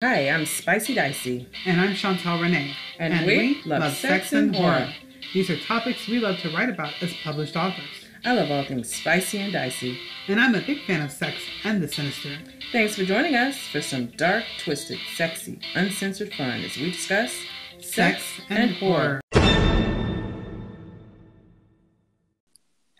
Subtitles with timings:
[0.00, 1.48] Hi, I'm Spicy Dicey.
[1.66, 2.72] And I'm Chantal Renee.
[3.00, 4.94] And, we, love, sex and horror.
[5.34, 8.06] These are topics we love to write about as published authors.
[8.24, 9.98] I love all things spicy and dicey.
[10.28, 12.38] And I'm a big fan of sex and the sinister.
[12.70, 17.34] Thanks for joining us for some dark, twisted, sexy, uncensored fun as we discuss
[17.80, 19.20] sex, and, horror.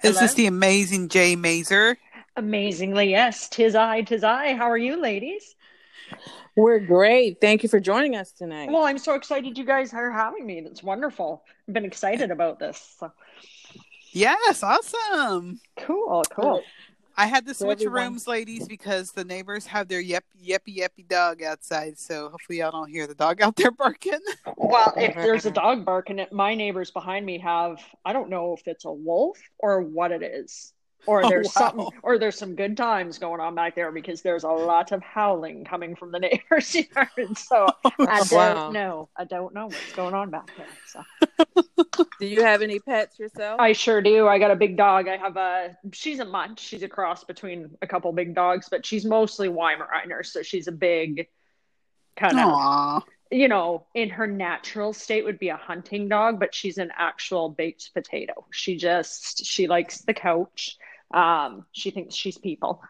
[0.03, 1.96] Is this the amazing Jay Mazer?
[2.35, 3.49] Amazingly, yes.
[3.49, 4.55] Tis I, tis I.
[4.55, 5.55] How are you, ladies?
[6.59, 7.41] We're great.
[7.41, 8.69] Thank you for joining us tonight.
[8.73, 10.59] Well, I'm so excited you guys are having me.
[10.59, 11.45] It's wonderful.
[11.69, 12.97] I've been excited about this.
[12.99, 13.12] So.
[14.11, 15.61] Yes, awesome.
[15.79, 16.63] Cool, cool.
[17.16, 18.13] I had to switch everyone.
[18.13, 21.97] rooms, ladies, because the neighbors have their yep yeppy yeppy dog outside.
[21.97, 24.19] So hopefully y'all don't hear the dog out there barking.
[24.57, 28.66] Well, if there's a dog barking, my neighbors behind me have, I don't know if
[28.66, 30.73] it's a wolf or what it is.
[31.07, 31.52] Or Oh, there's wow.
[31.52, 35.02] something, or there's some good times going on back there because there's a lot of
[35.02, 37.38] howling coming from the neighbors' yard.
[37.38, 38.73] So oh, I don't Wow.
[38.73, 39.09] know.
[39.16, 40.79] I don't know what's going on back there.
[40.84, 41.02] So
[42.21, 43.60] Do you have any pets yourself?
[43.60, 44.26] I sure do.
[44.26, 45.09] I got a big dog.
[45.09, 45.76] I have a.
[45.93, 46.59] She's a mutt.
[46.59, 50.73] She's a cross between a couple big dogs, but she's mostly Weimaraner, so she's a
[50.73, 51.29] big
[52.16, 52.59] kind of.
[53.30, 57.51] You know, in her natural state would be a hunting dog, but she's an actual
[57.51, 58.46] baked potato.
[58.52, 60.79] She just she likes the couch.
[61.12, 62.82] Um, she thinks she's people,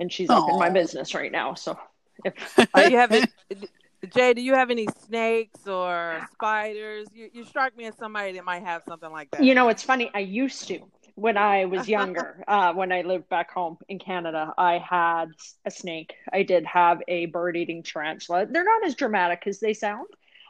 [0.00, 1.54] and she's up in my business right now.
[1.54, 1.78] So
[2.24, 2.34] if
[2.74, 3.26] do you have any,
[4.10, 4.34] Jay?
[4.34, 7.08] Do you have any snakes or spiders?
[7.12, 9.42] You, you strike me as somebody that might have something like that.
[9.42, 10.10] You know, it's funny.
[10.14, 10.80] I used to
[11.14, 12.44] when I was younger.
[12.48, 15.26] uh, when I lived back home in Canada, I had
[15.64, 16.14] a snake.
[16.32, 18.46] I did have a bird-eating tarantula.
[18.46, 20.06] They're not as dramatic as they sound.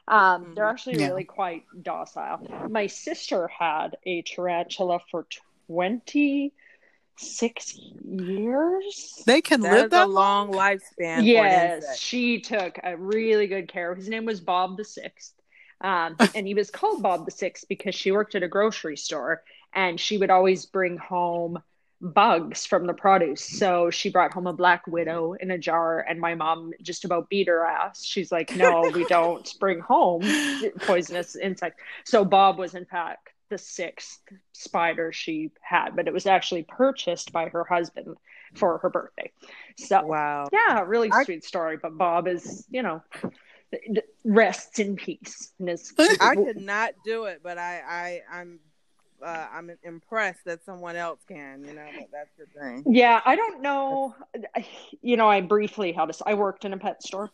[0.09, 0.71] Um, they're Mhm.
[0.71, 1.09] actually Yeah.
[1.09, 2.69] really quite docile.
[2.71, 5.27] My sister had a tarantula for
[7.17, 9.23] twenty-six years.
[9.27, 11.25] They can that live is that a long lifespan.
[11.25, 13.93] Yes, she took a really good care.
[13.93, 15.35] Of his name was Bob the Sixth,
[15.81, 19.43] um, and he was called Bob the Sixth because she worked at a grocery store,
[19.73, 21.59] and she would always bring home
[22.01, 23.43] bugs from the produce.
[23.43, 27.31] So she brought home a black widow in a jar, and my mom just about
[27.31, 28.05] beat her ass.
[28.05, 30.23] She's like, "No, we don't bring home
[30.81, 34.21] poisonous insects." So Bob was in fact the sixth
[34.53, 38.17] spider she had, but it was actually purchased by her husband
[38.55, 39.31] for her birthday.
[39.77, 40.49] So Wow.
[40.53, 41.77] yeah, really I- sweet story.
[41.81, 43.03] But Bob is, you know,
[44.25, 45.53] rests in peace.
[45.59, 47.83] And is, I could not do it, but I,
[48.31, 48.61] I, I'm,
[49.23, 51.65] uh, I'm impressed that someone else can.
[51.65, 52.85] You know, that's the thing.
[52.87, 54.15] yeah, I don't know.
[55.03, 56.15] You know, I briefly had a.
[56.27, 57.31] I worked in a pet store,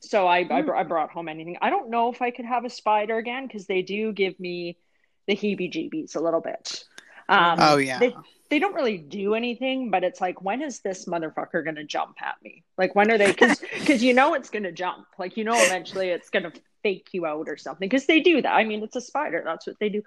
[0.00, 0.70] so I I, Hmm.
[0.70, 1.58] I brought home anything.
[1.60, 4.78] I don't know if I could have a spider again because they do give me
[5.26, 6.84] the heebie-jeebies a little bit.
[7.28, 7.98] Um, Oh yeah.
[7.98, 8.14] they
[8.48, 12.36] they don't really do anything, but it's like, when is this motherfucker gonna jump at
[12.44, 12.62] me?
[12.78, 13.32] Like, when are they?
[13.32, 13.60] Because
[14.02, 15.06] you know it's gonna jump.
[15.18, 17.88] Like you know eventually it's gonna fake you out or something.
[17.88, 18.52] Because they do that.
[18.52, 19.42] I mean, it's a spider.
[19.44, 20.02] That's what they do.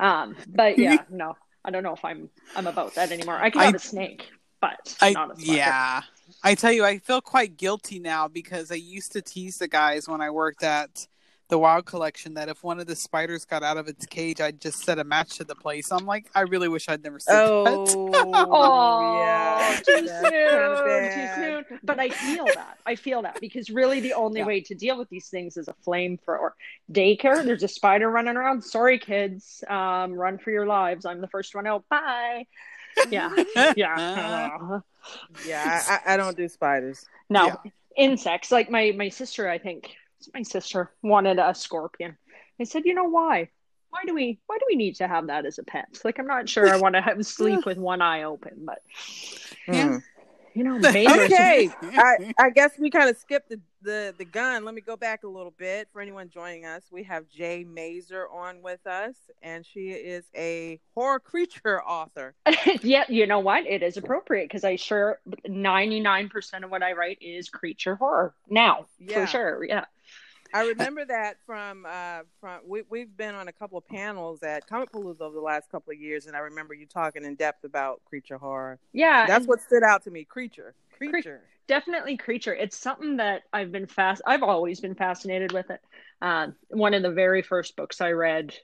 [0.00, 3.36] Um, but yeah, no, I don't know if I'm I'm about that anymore.
[3.36, 4.28] I can I- have a snake,
[4.60, 5.56] but I not a spider.
[5.56, 6.02] yeah.
[6.42, 10.08] I tell you, I feel quite guilty now because I used to tease the guys
[10.08, 11.06] when I worked at
[11.50, 14.60] the Wild Collection that if one of the spiders got out of its cage, I'd
[14.60, 15.90] just set a match to the place.
[15.92, 17.94] I'm like, I really wish I'd never said that.
[17.96, 19.80] Oh, yeah.
[19.84, 21.78] too soon, too soon.
[21.82, 22.78] But I feel that.
[22.86, 24.46] I feel that because really the only Yeah.
[24.46, 26.52] way to deal with these things is a flamethrower.
[26.92, 28.62] Daycare, there's a spider running around.
[28.62, 29.62] Sorry, kids.
[29.68, 31.04] Um, run for your lives.
[31.04, 31.84] I'm the first one out.
[31.88, 32.46] Bye.
[33.08, 33.30] Yeah,
[33.76, 34.50] yeah.
[34.60, 34.80] Uh,
[35.46, 37.06] Yeah, I, I don't do spiders.
[37.28, 37.56] no, Yeah.
[37.96, 38.50] insects.
[38.50, 39.90] Like my my sister, I think
[40.34, 42.16] my sister wanted a scorpion.
[42.60, 43.48] I said, you know why?
[43.90, 45.88] Why do we why do we need to have that as a pet?
[46.04, 48.82] Like I'm not sure I want to have sleep with one eye open, but
[49.66, 49.98] Hmm.
[50.54, 51.32] you know, neighbors.
[51.32, 54.64] Okay, I, I guess we kind of skipped the, the the gun.
[54.64, 56.84] Let me go back a little bit for anyone joining us.
[56.92, 62.34] We have Jay Mazer on with us, and she is a horror creature author.
[62.82, 63.66] yeah, you know what?
[63.66, 68.86] It is appropriate because I sure 99% of what I write is creature horror now,
[68.98, 69.20] Yeah.
[69.20, 69.64] for sure.
[69.64, 69.84] Yeah.
[70.52, 74.66] I remember that from uh from we we've been on a couple of panels at
[74.66, 77.64] Comic Palooza over the last couple of years, and I remember you talking in depth
[77.64, 78.78] about creature horror.
[78.92, 79.26] Yeah.
[79.26, 80.24] That's what stood out to me.
[80.24, 81.42] Creature, creature.
[81.68, 82.54] definitely creature.
[82.54, 84.22] It's something that I've been fast.
[84.26, 85.80] I've always been fascinated with it.
[86.22, 88.54] Um, one of the very first books I read,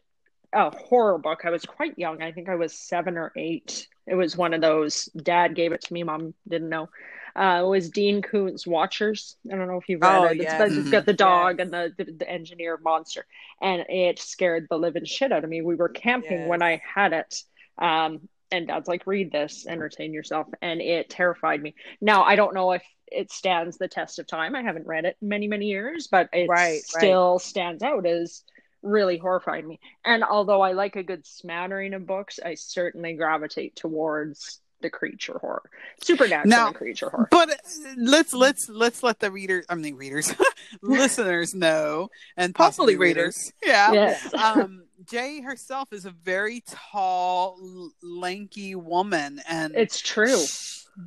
[0.52, 1.40] a horror book.
[1.44, 2.22] I was quite young.
[2.22, 3.88] I think I was seven or eight.
[4.06, 5.06] It was one of those.
[5.06, 6.02] Dad gave it to me.
[6.02, 6.88] Mom didn't know.
[7.36, 9.36] Uh, it was Dean Koontz Watchers.
[9.52, 10.32] I don't know if you've read Oh, it.
[10.40, 10.72] It's, yes.
[10.72, 11.64] it's got the dog Yes.
[11.66, 13.26] and the, the the engineer monster,
[13.60, 15.60] and it scared the living shit out of me.
[15.62, 17.42] We were camping when I had it.
[17.78, 22.54] Um, and dad's like read this entertain yourself and it terrified me now i don't
[22.54, 24.56] know if it stands the test of time.
[24.56, 26.82] I haven't read it in many many years, but it Right, right.
[26.82, 28.42] still stands out as
[28.82, 29.78] really horrifying me.
[30.04, 35.38] And although I like a good smattering of books, I certainly gravitate towards the creature
[35.40, 35.62] horror,
[36.02, 37.28] supernatural Now- creature horror.
[37.30, 37.54] But uh,
[37.96, 40.32] let's let's let's let the reader, I mean readers,
[40.82, 43.52] listeners know, and possibly Hopefully readers.
[43.64, 43.92] Yeah.
[43.92, 44.34] Yes.
[44.42, 50.42] um, Jay herself is a very tall, lanky woman, and It's true.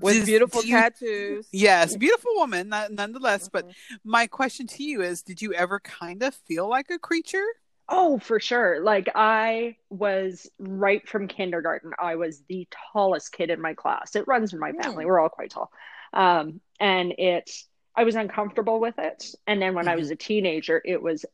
[0.01, 1.47] With Does- beautiful you- tattoos.
[1.51, 3.49] Yes, beautiful woman, nonetheless.
[3.51, 3.73] But Mhm.
[4.03, 7.45] my question to you is: Did you ever kind of feel like a creature?
[7.91, 8.81] Oh, for sure.
[8.81, 11.91] Like I was right from kindergarten.
[11.99, 14.15] I was the tallest kid in my class.
[14.15, 15.05] It runs in my family.
[15.05, 15.71] We're all quite tall.
[16.13, 17.51] Um, and it
[17.95, 19.25] I was uncomfortable with it.
[19.47, 21.25] And then when I was a teenager, it was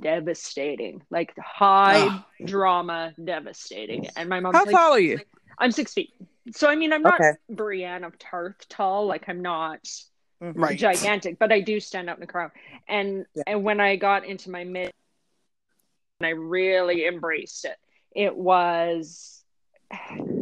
[0.00, 1.02] devastating.
[1.10, 2.24] Like high Oh.
[2.44, 4.08] drama devastating.
[4.16, 5.20] And my mom How like, tall are you?
[5.58, 6.10] I'm six feet.
[6.52, 7.32] So I mean I'm not Okay.
[7.50, 9.06] Brienne of Tarth tall.
[9.06, 9.84] Like I'm not
[10.42, 10.54] Mhm.
[10.56, 10.76] Right.
[10.76, 12.50] gigantic, but I do stand out in the crowd.
[12.88, 13.44] And Yeah.
[13.46, 14.92] and when I got into my mid,
[16.24, 17.76] I really embraced it.
[18.14, 19.42] It was,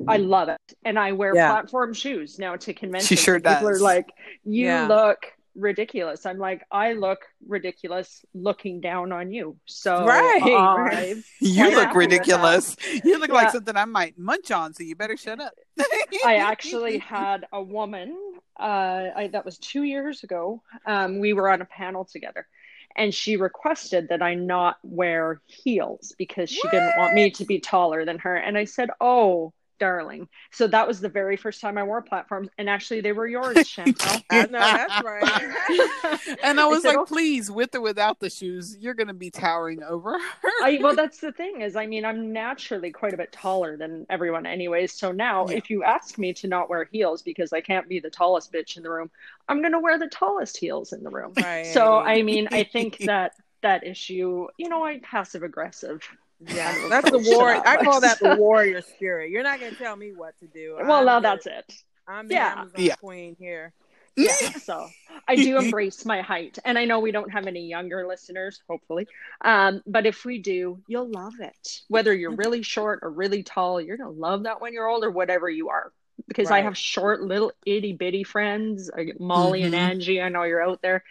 [0.08, 1.50] I love it, and I wear Yeah.
[1.50, 3.06] platform shoes now to conventions.
[3.08, 3.80] She sure and People does.
[3.80, 4.08] are like,
[4.44, 4.86] "You Yeah.
[4.88, 5.18] look
[5.56, 10.40] ridiculous." I'm like, "I look ridiculous looking down on you." So Right,
[10.78, 11.16] right.
[11.40, 12.76] You look ridiculous.
[13.04, 15.52] You look like something I might munch on, so you better shut up.
[16.24, 18.16] I actually had a woman.
[18.58, 20.62] Uh, I, that was two years ago.
[20.86, 22.46] Um, we were on a panel together,
[22.96, 27.60] and she requested that I not wear heels because she didn't want me to be
[27.60, 28.36] taller than her.
[28.36, 32.48] And I said, "Oh, darling." So that was the very first time I wore platforms,
[32.58, 34.22] and actually, they were yours, Chantal.
[34.30, 36.38] I know that's right.
[36.44, 39.14] and I was said, like, "Oh." please, with or without the shoes, you're going to
[39.14, 40.48] be towering over her.
[40.62, 44.06] I, well, that's the thing is, I mean, I'm naturally quite a bit taller than
[44.08, 44.92] everyone, anyways.
[44.92, 45.56] So now, Yeah.
[45.56, 48.76] if you ask me to not wear heels because I can't be the tallest bitch
[48.76, 49.10] in the room,
[49.48, 51.32] I'm gonna wear the tallest heels in the room.
[51.36, 51.66] Right.
[51.66, 56.02] So I mean, I think that that issue, you know, I passive aggressive.
[56.48, 57.62] Yeah, that's the approach to warrior.
[57.66, 59.30] I call that the warrior spirit.
[59.30, 60.76] You're not gonna tell me what to do.
[60.80, 61.74] Well, I'm now the- that's it.
[62.08, 62.52] I'm the Yeah.
[62.60, 62.94] Amazon Yeah.
[62.96, 63.72] queen here.
[64.16, 64.32] Yeah.
[64.34, 64.88] so
[65.28, 69.06] I do embrace my height, and I know we don't have any younger listeners, hopefully.
[69.42, 71.80] Um, but if we do, you'll love it.
[71.88, 75.10] Whether you're really short or really tall, you're gonna love that when you're old or
[75.10, 75.92] whatever you are.
[76.28, 79.78] Because I have short little itty bitty friends, I get Molly and Mhm.
[79.78, 80.20] Angie.
[80.20, 81.02] I know you're out there,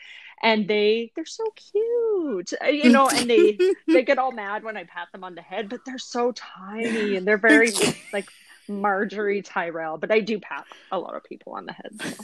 [0.42, 3.10] and they they're so cute, Uh, you know.
[3.10, 3.58] And they
[3.88, 7.16] they get all mad when I pat them on the head, but they're so tiny
[7.16, 7.72] and they're very
[8.14, 8.30] like
[8.70, 9.98] Margaery Tyrell.
[9.98, 12.02] But I do pat a lot of people on the head.
[12.02, 12.24] So.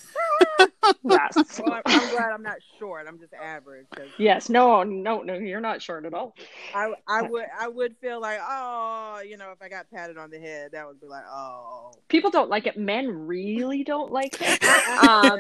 [1.03, 1.59] yes.
[1.59, 3.07] Well, I'm, I'm glad I'm not short.
[3.07, 4.50] I'm just average Yes.
[4.50, 4.83] No.
[4.83, 5.21] No.
[5.21, 5.33] No.
[5.33, 6.35] You're not short at all.
[6.73, 10.29] I I would I would feel like oh you know if I got patted on
[10.29, 12.77] the head that would be like oh People don't like it.
[12.77, 14.63] Men really don't like it.
[14.95, 15.39] Um,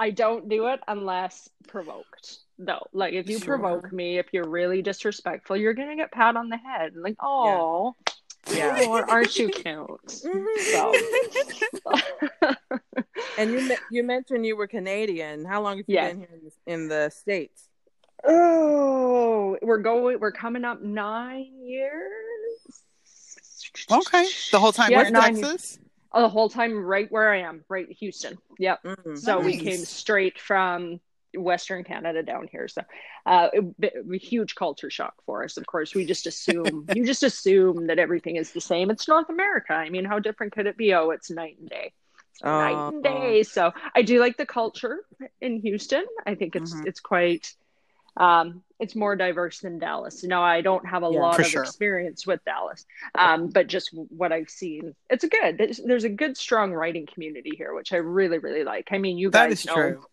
[0.00, 2.38] I don't do it unless provoked.
[2.58, 3.56] Though, like if you Sure.
[3.58, 6.94] provoke me, if you're really disrespectful, you're gonna get pat on the head.
[6.96, 7.94] Like, oh,
[8.52, 8.84] Yeah.
[8.88, 9.66] or aren't you cute?
[10.08, 10.72] Mm-hmm.
[10.72, 12.54] So,
[13.38, 15.44] and you you mentioned you were Canadian.
[15.44, 16.12] How long have you Yes.
[16.12, 17.64] been here in the, in the states?
[18.24, 20.18] oh, we're going.
[20.18, 22.82] We're coming up nine years.
[23.90, 24.26] okay.
[24.50, 25.78] The whole time Yeah, we're in Texas?
[25.80, 28.38] Oh, the whole time right where I am, right Houston.
[28.58, 28.82] Yep.
[28.84, 29.18] Mhm.
[29.18, 31.00] So we came straight from
[31.34, 32.68] Western Canada down here.
[32.68, 32.82] So
[33.26, 35.56] uh, a, a huge culture shock for us.
[35.56, 38.90] Of course, we just assume you just assume that everything is the same.
[38.90, 39.74] It's North America.
[39.74, 40.94] I mean, how different could it be?
[40.94, 41.92] Oh, it's night and day.
[42.42, 43.02] Night and Oh.
[43.02, 43.42] day.
[43.42, 45.00] So I do like the culture
[45.40, 46.04] in Houston.
[46.26, 46.86] I think it's Mhm.
[46.86, 47.52] it's quite.
[48.18, 50.22] Um, it's more diverse than Dallas.
[50.24, 51.20] Now, I don't have a Yeah.
[51.20, 51.62] lot of sure.
[51.62, 52.84] experience with Dallas,
[53.14, 55.56] um, but just what I've seen, it's a good.
[55.56, 58.88] There's, there's a good, strong writing community here, which I really, really like.
[58.90, 60.04] I mean, you That guys know, true.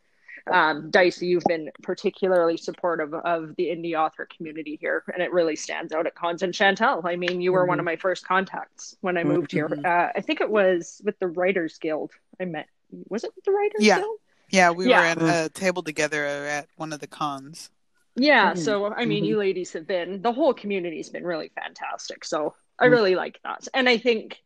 [0.51, 5.55] um, Dicey, you've been particularly supportive of the indie author community here, and it really
[5.55, 6.43] stands out at cons.
[6.43, 9.67] And Chantal, I mean, you were one of my first contacts when I moved here.
[9.67, 9.83] Mhm.
[9.85, 12.12] Uh, I think it was with the Writers Guild.
[12.39, 12.67] I met.
[13.09, 14.00] Was it with the Writers Yeah.
[14.00, 14.19] Guild?
[14.50, 15.00] Yeah, we Yeah.
[15.17, 17.71] were at a table together at one of the cons.
[18.17, 18.57] Yeah, Mhm.
[18.57, 19.27] so I mean, Mhm.
[19.27, 22.24] you ladies have been the whole community's been really fantastic.
[22.25, 22.91] So I Mhm.
[22.91, 24.41] really like that, and I think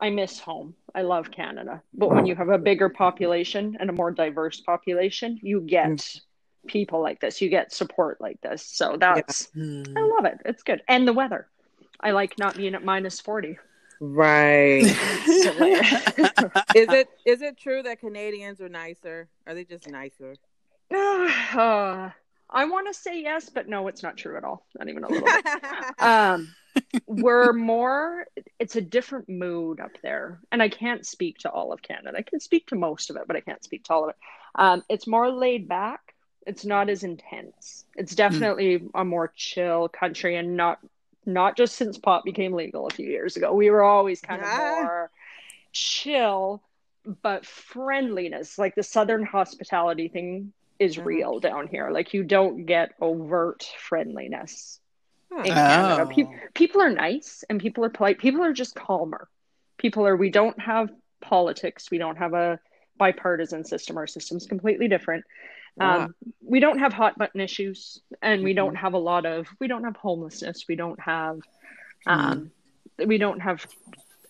[0.00, 0.74] I miss home.
[0.94, 5.38] I love Canada, but when you have a bigger population and a more diverse population,
[5.42, 6.16] you get
[6.66, 7.40] people like this.
[7.40, 8.66] You get support like this.
[8.66, 9.82] So that's Hmm.
[9.96, 10.40] I love it.
[10.44, 11.48] It's good, and the weather.
[12.00, 13.58] I like not being at minus forty.
[14.00, 14.84] Right.
[16.74, 19.28] Is it is it true that Canadians are nicer?
[19.46, 20.34] Are they just nicer?
[20.92, 22.10] Uh,
[22.52, 24.66] I want to say yes, but no, it's not true at all.
[24.78, 25.46] Not even a little bit.
[25.98, 26.54] um
[27.06, 28.26] we're more
[28.58, 30.40] it's a different mood up there.
[30.50, 32.16] And i can't speak to all of canada.
[32.18, 34.16] I can speak to most of it but i can't speak to all of it.
[34.54, 36.14] Um, it's more laid back.
[36.46, 37.84] It's not as intense.
[37.96, 38.90] It's definitely mm.
[38.94, 40.78] a more chill country and not
[41.24, 43.52] not just since pot became legal a few years ago.
[43.52, 45.10] We were always kind of more
[45.72, 46.62] chill
[47.22, 51.06] but friendliness like the southern hospitality thing is mm-hmm.
[51.06, 54.80] real down here like you don't get overt friendliness
[55.30, 56.06] in Canada.
[56.06, 56.34] Pe- oh.
[56.54, 58.18] people are nice and people are polite.
[58.18, 59.28] People are just calmer.
[59.78, 61.90] People are, we don't have politics.
[61.90, 62.60] We don't have a
[62.98, 63.96] bipartisan system.
[63.96, 65.24] Our system's completely different.
[65.80, 68.44] Um, we don't have hot button issues and mm-hmm.
[68.44, 70.66] we don't have a lot of, we don't have homelessness.
[70.68, 71.40] We don't have,
[72.06, 72.50] um,
[72.98, 73.06] mm.
[73.06, 73.66] we don't have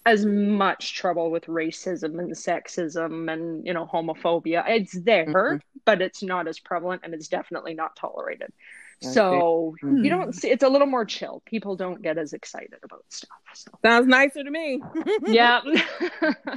[0.05, 4.65] as much trouble with racism and sexism and, you know, homophobia.
[4.67, 5.57] It's there, mm-hmm.
[5.85, 8.53] but it's not as prevalent and it's definitely not tolerated.
[9.01, 10.05] So mm-hmm.
[10.05, 11.43] you don't see it's a little more chill.
[11.45, 13.31] People don't get as excited about stuff.
[13.55, 13.71] So.
[13.85, 14.81] Sounds nicer to me.
[15.27, 15.61] yeah.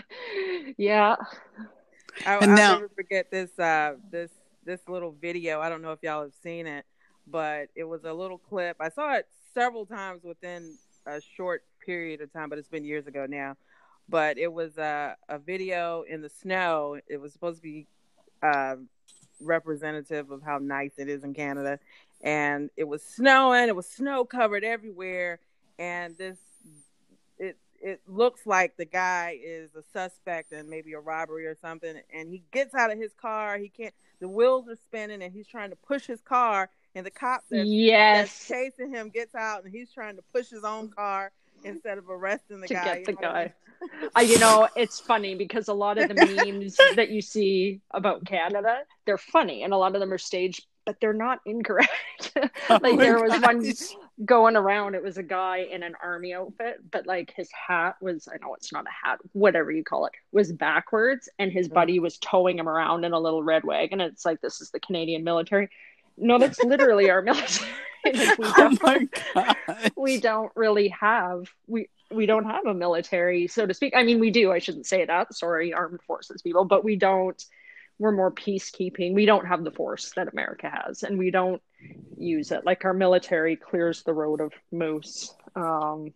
[0.78, 1.16] yeah.
[2.26, 4.30] I, will now- never forget this uh this
[4.64, 5.60] this little video.
[5.60, 6.86] I don't know if y'all have seen it,
[7.28, 8.78] but it was a little clip.
[8.80, 13.08] I saw it several times within a short period of time, but it's been years
[13.08, 13.56] ago now.
[14.08, 17.00] But it was a, a video in the snow.
[17.08, 17.88] It was supposed to be
[18.44, 18.76] uh,
[19.42, 21.80] representative of how nice it is in Canada
[22.26, 23.68] and it was snowing.
[23.68, 25.40] It was snow covered everywhere,
[25.78, 26.38] and this
[27.38, 31.96] it it looks like the guy is a suspect and maybe a robbery or something.
[32.14, 33.58] And he gets out of his car.
[33.58, 33.94] He can't.
[34.20, 36.70] The wheels are spinning, and he's trying to push his car.
[36.96, 38.30] And the cop that's, yes.
[38.30, 41.32] that's chasing him gets out, and he's trying to push his own car
[41.66, 42.84] instead of arresting the to guy.
[42.84, 43.54] Get the guy.
[44.22, 48.80] you know, it's funny because a lot of the memes that you see about Canada,
[49.06, 51.92] they're funny, and a lot of them are staged but they're not incorrect.
[52.70, 53.44] Oh like oh there was gosh.
[53.44, 53.74] one
[54.26, 58.28] going around, it was a guy in an army outfit, but like his hat was
[58.32, 61.76] I know it's not a hat, whatever you call it, was backwards and his mm-hmm.
[61.76, 64.02] buddy was towing him around in a little red wagon.
[64.02, 65.70] And it's like this is the Canadian military.
[66.18, 67.70] No, that's literally our military.
[68.06, 69.54] like, we, oh don't, oh
[69.98, 73.94] we don't really have we we don't have a military, so to speak.
[73.96, 74.52] I mean, we do.
[74.52, 75.34] I shouldn't say that.
[75.34, 77.44] Sorry, armed forces people, but we don't
[77.98, 79.14] we're more peacekeeping.
[79.14, 81.62] We don't have the force that America has, and we don't
[82.18, 82.66] use it.
[82.66, 85.34] Like our military clears the road of moose.
[85.56, 86.14] Um,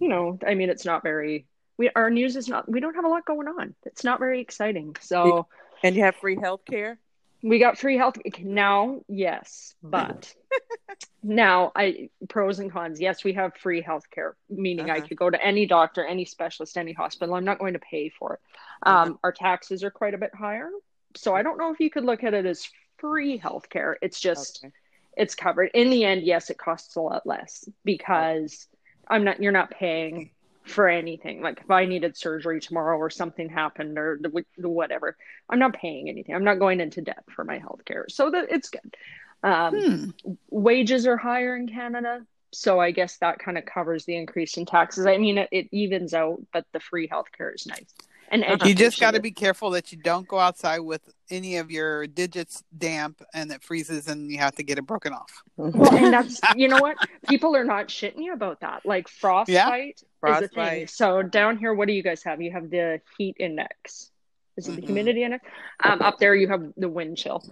[0.00, 1.46] you know, I mean, it's not very.
[1.78, 2.70] We our news is not.
[2.70, 3.74] We don't have a lot going on.
[3.84, 4.96] It's not very exciting.
[5.00, 5.46] So,
[5.82, 6.98] and you have free health care.
[7.42, 10.32] We got free health now, yes, but
[11.22, 13.00] now I pros and cons.
[13.00, 15.02] Yes, we have free health care, meaning uh-huh.
[15.02, 17.34] I could go to any doctor, any specialist, any hospital.
[17.34, 18.40] I'm not going to pay for it.
[18.84, 19.12] Um, uh-huh.
[19.24, 20.70] Our taxes are quite a bit higher,
[21.16, 22.68] so I don't know if you could look at it as
[22.98, 23.94] free healthcare.
[24.02, 24.72] It's just okay.
[25.16, 25.70] it's covered.
[25.74, 28.68] In the end, yes, it costs a lot less because
[29.08, 30.30] I'm not you're not paying
[30.64, 31.42] for anything.
[31.42, 35.16] Like if I needed surgery tomorrow or something happened or the, the whatever,
[35.48, 36.34] I'm not paying anything.
[36.34, 38.10] I'm not going into debt for my healthcare.
[38.10, 38.96] So that it's good.
[39.42, 40.32] Um, hmm.
[40.50, 42.24] Wages are higher in Canada.
[42.52, 45.06] So I guess that kind of covers the increase in taxes.
[45.06, 47.92] I mean, it, it evens out, but the free healthcare is nice
[48.32, 48.62] and.
[48.64, 52.06] You just got to be careful that you don't go outside with any of your
[52.06, 55.42] digits damp and it freezes and you have to get it broken off.
[55.56, 56.96] Well, and that's you know what
[57.28, 58.84] people are not shitting you about that.
[58.84, 60.08] Like frostbite yeah.
[60.22, 60.44] Frostbite.
[60.44, 60.86] is a thing.
[60.86, 62.40] So down here, what do you guys have?
[62.40, 64.10] You have the heat index.
[64.56, 64.80] Is it mm-hmm.
[64.80, 65.44] the humidity index?
[65.82, 67.42] Um, up there, you have the wind chill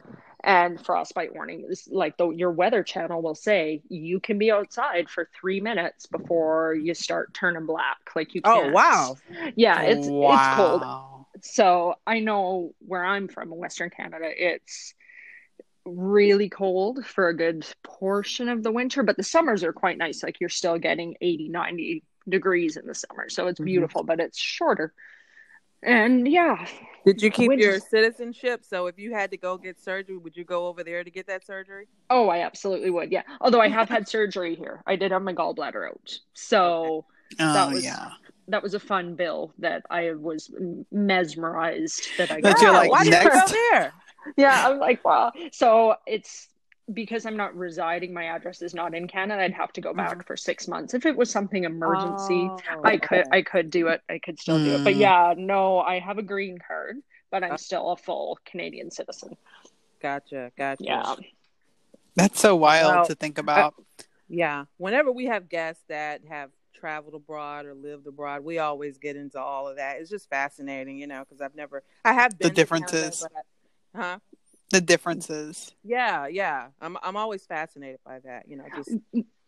[0.42, 5.08] and frostbite warning is like the, your weather channel will say you can be outside
[5.10, 9.16] for three minutes before you start turning black like you can oh wow
[9.54, 10.32] yeah it's wow.
[10.32, 14.94] it's cold so i know where i'm from in western canada it's
[15.84, 20.22] really cold for a good portion of the winter but the summers are quite nice
[20.22, 23.66] like you're still getting 80 90 degrees in the summer so it's mm-hmm.
[23.66, 24.08] beautiful mm-hmm.
[24.08, 24.92] but it's shorter
[25.82, 26.66] and yeah.
[27.06, 28.64] Did you keep your citizenship?
[28.64, 31.26] So if you had to go get surgery, would you go over there to get
[31.28, 31.88] that surgery?
[32.10, 33.10] Oh, I absolutely would.
[33.10, 33.22] Yeah.
[33.40, 34.82] Although I have had surgery here.
[34.86, 36.18] I did have my gallbladder out.
[36.34, 37.06] So
[37.38, 38.10] oh, that was yeah.
[38.48, 40.52] that was a fun bill that I was
[40.92, 42.58] mesmerized that I got.
[42.58, 43.24] That you're like, why next...
[43.24, 43.92] did you go there?
[44.36, 45.32] yeah, I'm like, wow.
[45.52, 46.48] So it's
[46.92, 49.42] because I'm not residing, my address is not in Canada.
[49.42, 50.26] I'd have to go back mm.
[50.26, 50.94] for six months.
[50.94, 54.02] If it was something emergency, oh, I could I could do it.
[54.08, 54.64] I could still mm.
[54.64, 54.84] do it.
[54.84, 55.00] But mm.
[55.00, 56.96] yeah, no, I have a green card,
[57.30, 59.36] but I'm still a full Canadian citizen.
[60.00, 60.84] Gotcha, gotcha.
[60.84, 61.14] Yeah,
[62.14, 63.74] that's so wild well, to think about.
[63.78, 68.98] I, yeah, whenever we have guests that have traveled abroad or lived abroad, we always
[68.98, 70.00] get into all of that.
[70.00, 73.20] It's just fascinating, you know, because I've never, I have been the differences.
[73.20, 73.42] Canada,
[73.94, 74.18] I, huh?
[74.70, 75.72] The differences.
[75.84, 76.68] Yeah, yeah.
[76.80, 78.48] I'm I'm always fascinated by that.
[78.48, 78.90] You know, just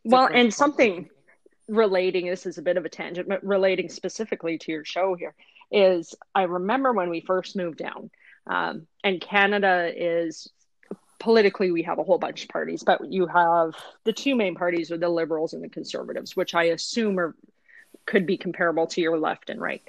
[0.04, 1.08] well, and something
[1.68, 5.34] relating this is a bit of a tangent, but relating specifically to your show here
[5.70, 8.10] is I remember when we first moved down,
[8.46, 10.50] um, and Canada is
[11.18, 13.74] politically we have a whole bunch of parties, but you have
[14.04, 17.36] the two main parties are the liberals and the conservatives, which I assume are
[18.06, 19.82] could be comparable to your left and right.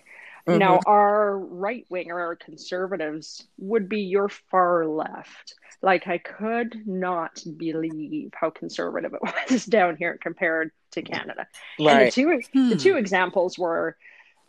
[0.48, 0.58] Mhm.
[0.60, 5.56] Now, our right wing or our conservatives would be your far left.
[5.82, 9.22] Like, I could not believe how conservative it
[9.52, 11.48] was down here compared to Canada.
[11.86, 12.14] And the Right.
[12.14, 12.70] two Hmm.
[12.70, 13.98] the two examples were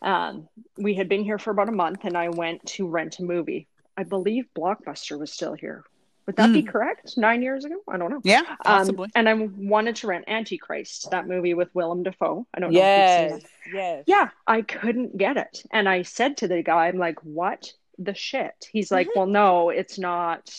[0.01, 3.23] um, we had been here for about a month and I went to rent a
[3.23, 3.67] movie.
[3.97, 5.83] I believe Blockbuster was still here.
[6.25, 7.17] Would that be correct?
[7.17, 7.75] Nine years ago?
[7.87, 8.21] I don't know.
[8.23, 9.09] Yeah, Um, possibly.
[9.15, 12.47] and I wanted to rent Antichrist, that movie with Willem Dafoe.
[12.53, 13.43] I don't know if you've seen Yes.
[13.43, 13.73] it.
[13.73, 14.03] Yes.
[14.07, 15.63] Yeah, I couldn't get it.
[15.71, 18.67] And I said to the guy, I'm like, what the shit?
[18.71, 19.19] He's like, Mm-hmm.
[19.19, 20.53] well, no, it's not.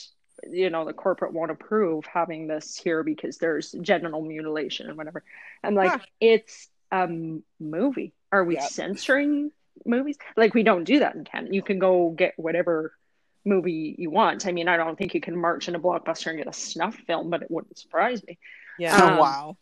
[0.49, 5.25] You know, the corporate won't approve having this here because there's genital mutilation and whatever.
[5.65, 5.99] I'm like, Huh.
[6.21, 7.09] it's a
[7.59, 8.13] movie.
[8.31, 8.71] Are we Yep.
[8.71, 9.51] censoring
[9.85, 10.17] movies?
[10.37, 11.55] Like, we don't do that in Canada.
[11.55, 12.93] You can go get whatever
[13.47, 14.47] movie you want.
[14.47, 16.95] I mean, I don't think you can march in a blockbuster and get a snuff
[17.07, 18.39] film, but it wouldn't surprise me
[18.79, 18.99] Yeah.
[19.01, 19.57] oh um, wow.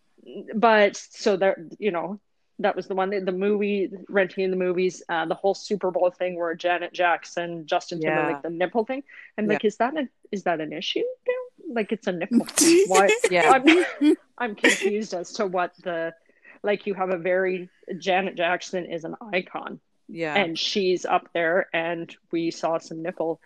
[0.55, 2.19] but so there you know
[2.61, 6.38] that was the one the movie renting the movies uh the whole super bowl thing
[6.38, 8.14] where janet jackson justin Yeah.
[8.14, 9.03] timberlake the nipple thing
[9.37, 9.53] i'm Yeah.
[9.55, 11.75] like is that a is that an issue now?
[11.75, 12.47] like it's a nipple
[12.87, 13.50] why Yeah.
[13.50, 16.14] I'm, I'm confused as to what the
[16.62, 20.35] like you have a very janet jackson is an icon Yeah.
[20.37, 23.41] and she's up there and we saw some nipple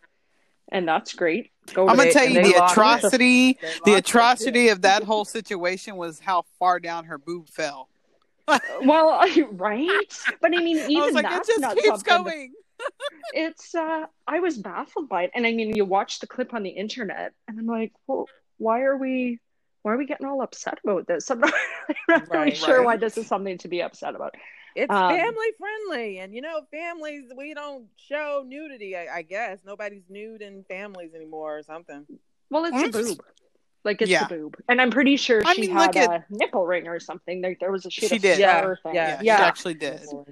[0.70, 3.58] and that's great go I'm gonna tell you the atrocity.
[3.84, 7.88] The atrocity of that whole situation was how far down her boob fell.
[8.82, 9.22] well
[9.52, 12.52] right but i mean even I like, it that's just not keeps going.
[13.34, 16.62] it's uh i was baffled by it and i mean you watch the clip on
[16.62, 19.38] the internet and i'm like well why are we
[19.82, 21.52] why are we getting all upset about this i'm not,
[21.88, 22.86] I'm not really Right, sure right.
[22.86, 24.34] why this is something to be upset about
[24.78, 28.96] It's Um, family friendly, and you know, families we don't show nudity.
[28.96, 32.06] I, I guess nobody's nude in families anymore, or something.
[32.50, 33.20] well it's I'm a boob
[33.84, 34.24] like it's Yeah.
[34.26, 36.98] a boob and i'm pretty sure I she mean, had a at- nipple ring or
[36.98, 38.38] something there, there was a she, She did.
[38.38, 40.00] Yeah, yeah, Yeah, yeah, she actually did.
[40.04, 40.24] so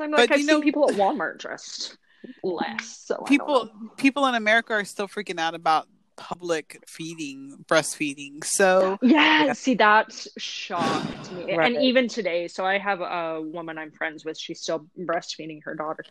[0.00, 1.96] i'm like But i've you seen know- people at walmart dressed
[2.44, 8.44] less so People people in America are still freaking out about public feeding, breastfeeding.
[8.44, 9.52] So Yeah, Yeah.
[9.52, 11.56] see, that shocked me.
[11.56, 11.72] Right.
[11.74, 14.38] And even today, so I have a woman I'm friends with.
[14.38, 16.04] She's still breastfeeding her daughter.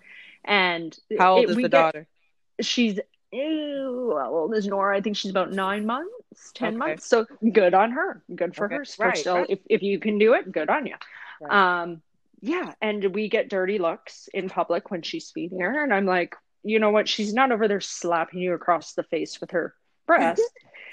[0.43, 2.07] And How old it- is the get- daughter?
[2.61, 2.99] She's,
[3.31, 4.97] ew, how old is Nora?
[4.97, 6.77] I think she's about nine months, 10 Okay.
[6.77, 7.05] months.
[7.07, 8.23] So good on her.
[8.35, 8.75] Good for Okay.
[8.75, 8.85] her.
[8.85, 9.49] For Right, still, right.
[9.49, 10.95] If, if you can do it, good on you.
[11.39, 11.81] Right.
[11.81, 12.01] Um,
[12.41, 12.73] yeah.
[12.81, 15.83] And we get dirty looks in public when she's feeding her.
[15.83, 17.07] And I'm like, you know what?
[17.09, 19.73] She's not over there slapping you across the face with her
[20.17, 20.41] breast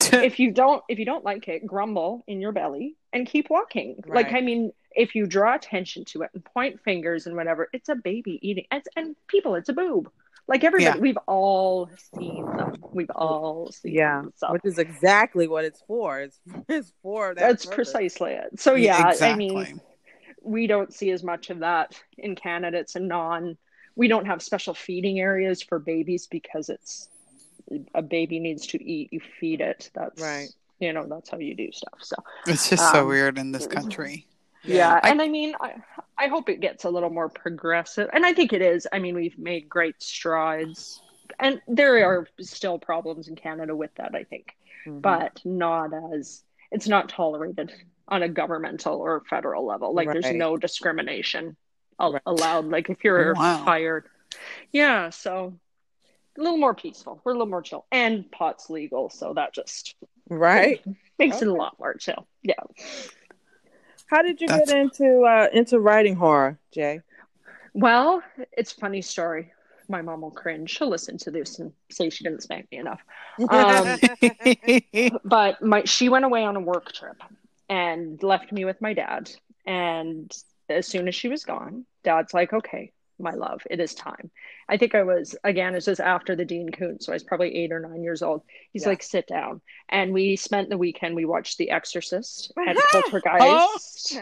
[0.12, 3.96] if you don't if you don't like it grumble in your belly and keep walking
[4.06, 7.88] like i mean if you draw attention to it and point fingers and whatever it's
[7.88, 10.10] a baby eating and, and people it's a boob
[10.46, 11.02] like everybody Yeah.
[11.02, 14.32] we've all seen them we've all seen Yeah, them.
[14.36, 16.20] so which is exactly what it's for.
[16.20, 17.40] It's, it's for that.
[17.40, 17.74] that's purpose.
[17.92, 19.28] precisely it so yeah exactly.
[19.28, 19.80] i mean
[20.42, 23.56] we don't see as much of that in canada it's a non
[23.96, 27.08] we don't have special feeding areas for babies because it's
[27.94, 30.48] a baby needs to eat you feed it that's Right.
[30.80, 33.66] you know that's how you do stuff so it's just so um, weird in this
[33.66, 34.26] country.
[34.64, 35.74] Yeah, I- and I mean, I,
[36.18, 38.88] I hope it gets a little more progressive, and I think it is.
[38.92, 41.00] I mean, we've made great strides,
[41.38, 44.14] and there are still problems in Canada with that.
[44.16, 45.00] I think, Mhm.
[45.00, 47.72] but not as it's not tolerated
[48.08, 49.94] on a governmental or federal level.
[49.94, 51.56] Like, there's no discrimination
[52.00, 52.22] al- Right.
[52.26, 52.66] allowed.
[52.66, 53.64] Like, if you're Wow.
[53.64, 54.08] fired,
[54.72, 55.10] yeah.
[55.10, 55.54] So
[56.38, 57.20] a little more peaceful.
[57.24, 59.96] We're a little more chill, and pot's legal, so that just
[60.28, 60.80] right.
[61.18, 62.26] makes it a lot more chill.
[62.42, 62.54] Yeah.
[64.06, 67.00] How did you That's- get into uh into writing horror, Jay?
[67.74, 68.22] Well,
[68.52, 69.52] it's a funny story.
[69.88, 70.70] My mom will cringe.
[70.70, 73.00] She'll listen to this and say she didn't spank me enough.
[73.48, 73.98] Um,
[75.24, 77.22] But my she went away on a work trip
[77.68, 79.30] and left me with my dad.
[79.66, 80.34] And
[80.68, 84.30] as soon as she was gone, dad's like, okay, my love, it is time.
[84.68, 87.54] I think I was, again, it was after the Dean Koontz, so I was probably
[87.56, 88.42] eight or nine years old.
[88.72, 88.88] He's Yeah.
[88.90, 89.60] like, sit down.
[89.88, 93.02] And we spent the weekend, we watched The Exorcist and Oh.
[93.10, 94.20] Poltergeist.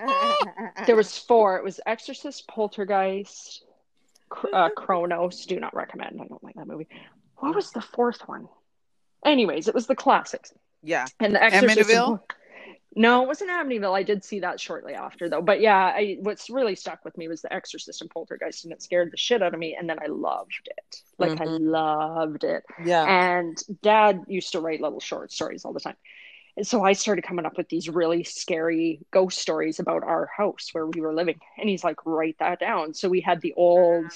[0.87, 1.57] There was four.
[1.57, 3.65] It was Exorcist, Poltergeist,
[4.53, 5.47] uh, Kronos.
[5.47, 6.21] Do not recommend.
[6.21, 6.89] I don't like that movie.
[7.39, 8.49] What was the fourth one?
[9.25, 10.53] Anyways, it was the classics.
[10.83, 11.07] yeah.
[11.21, 11.91] And the Exorcist.
[11.91, 12.07] Amityville?
[12.07, 12.27] Pol-
[12.99, 13.95] No, it wasn't Amityville.
[13.95, 15.43] I did see that shortly after, though.
[15.43, 18.83] But yeah, I, what's really stuck with me was the Exorcist and Poltergeist, and it
[18.83, 19.77] scared the shit out of me.
[19.79, 21.03] And then I loved it.
[21.19, 21.71] Like I Mhm.
[21.71, 22.65] loved it.
[22.83, 23.05] Yeah.
[23.05, 25.97] And dad used to write little short stories all the time.
[26.57, 30.71] And so I started coming up with these really scary ghost stories about our house
[30.73, 31.39] where we were living.
[31.59, 32.95] And he's like, write that down.
[32.95, 34.07] So we had the old,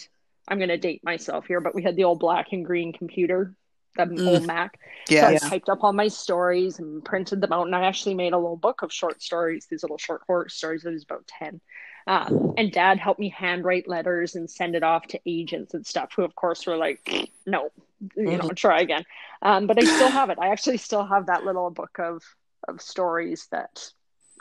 [0.49, 3.55] I'm going to date myself here, but we had the old black and green computer,
[3.97, 4.29] the Mm.
[4.29, 4.79] old Mac.
[5.09, 5.41] Yes.
[5.41, 7.67] So I typed up all my stories and printed them out.
[7.67, 10.85] And I actually made a little book of short stories, these little short horror stories.
[10.85, 11.61] It was about 10.
[12.07, 16.11] Um, and dad helped me handwrite letters and send it off to agents and stuff,
[16.17, 17.71] who, of course, were like, no,
[18.17, 19.05] you know, try again.
[19.43, 20.39] Um, but I still have it.
[20.41, 22.23] I actually still have that little book of,
[22.67, 23.93] of stories that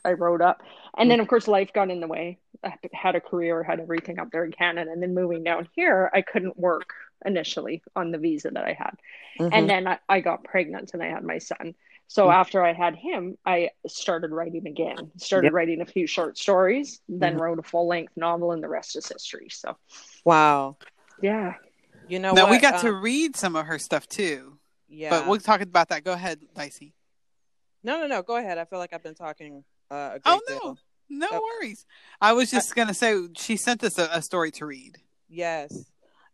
[0.05, 0.61] I wrote up.
[0.97, 2.39] And then, of course, life got in the way.
[2.63, 4.91] I had a career, had everything up there in Canada.
[4.91, 6.93] And then moving down here, I couldn't work
[7.25, 8.95] initially on the visa that I had.
[9.39, 9.49] Mhm.
[9.53, 11.75] And then I, I got pregnant and I had my son.
[12.07, 12.33] So Mhm.
[12.33, 15.11] after I had him, I started writing again.
[15.17, 15.53] Started Yep.
[15.53, 17.39] writing a few short stories, then Mhm.
[17.39, 19.49] wrote a full length novel, and the rest is history.
[19.49, 19.77] So
[20.25, 20.77] wow.
[21.21, 21.55] yeah,
[22.07, 22.51] You know now what?
[22.51, 25.11] we got to Um, read some of her stuff too, yeah.
[25.11, 26.03] but we'll talk about that.
[26.03, 26.95] Go ahead, Dicey.
[27.83, 28.23] no, no, no.
[28.23, 28.57] Go ahead.
[28.57, 29.63] I feel like I've been talking.
[29.91, 30.77] Uh, a great Oh deal.
[31.09, 31.41] no, no Oh.
[31.59, 31.85] worries.
[32.21, 34.97] I was just gonna say she sent us a, a story to read.
[35.27, 35.88] Yes,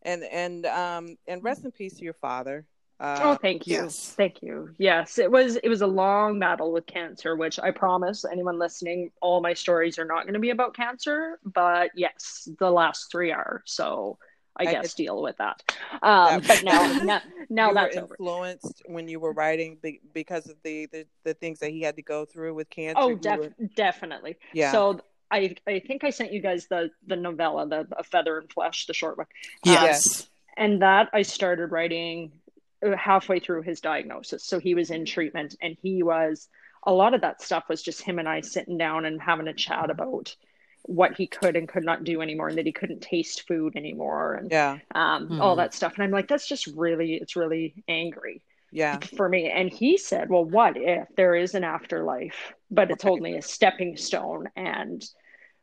[0.05, 2.65] and and um and rest in peace to your father.
[3.01, 4.13] oh, Uh, thank you, yes.
[4.15, 4.69] thank you.
[4.77, 9.11] Yes, it was it was a long battle with cancer, which I promise anyone listening,
[9.21, 13.31] all my stories are not going to be about cancer, but yes, the last three
[13.33, 13.61] are.
[13.65, 14.17] So
[14.57, 15.57] I, I guess could- deal with that.
[16.01, 18.15] Um, That- but now, now, now you that's were over.
[18.17, 21.97] influenced when you were writing be- because of the, the the things that he had
[21.97, 22.95] to go through with cancer.
[22.97, 24.37] Oh, def- were- definitely.
[24.53, 24.71] Yeah.
[24.71, 28.51] So I I think I sent you guys the the novella, the A Feather and
[28.51, 29.27] Flesh, the short one.
[29.63, 30.27] Yes.
[30.57, 32.31] and that I started writing
[32.85, 34.45] uh, halfway through his diagnosis.
[34.45, 36.47] So he was in treatment, and he was
[36.83, 39.53] a lot of that stuff was just him and I sitting down and having a
[39.53, 40.35] chat about
[40.83, 44.35] what he could and could not do anymore, and that he couldn't taste food anymore,
[44.35, 45.57] and yeah, um, all Mhm.
[45.57, 45.95] that stuff.
[45.95, 48.43] And I'm like, that's just really, it's really angry
[48.75, 49.49] yeah, for me.
[49.49, 53.13] And he said, well, what if there is an afterlife, but it's Right.
[53.13, 55.03] only a stepping stone and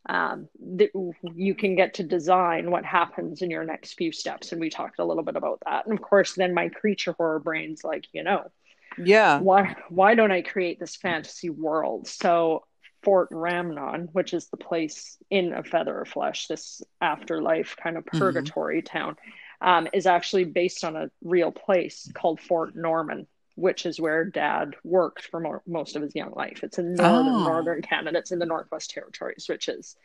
[0.08, 0.48] um,
[0.78, 0.92] th-
[1.34, 4.52] you can get to design what happens in your next few steps.
[4.52, 5.86] And we talked a little bit about that.
[5.86, 8.50] And of course, then my creature horror brain's like, you know,
[8.96, 9.44] yeah.
[9.44, 12.06] why, why don't I create this fantasy world?
[12.08, 12.64] So
[13.02, 18.04] Fort Ramnon, which is the place in a feather of flesh, this afterlife kind of
[18.12, 18.18] Mhm.
[18.18, 19.16] purgatory town,
[19.62, 24.74] um, is actually based on a real place called Fort Norman, which is where Dad
[24.82, 26.62] worked for mo- most of his young life.
[26.64, 27.44] It's in northern Oh.
[27.44, 28.18] northern Canada.
[28.18, 29.96] It's in the Northwest Territories, which is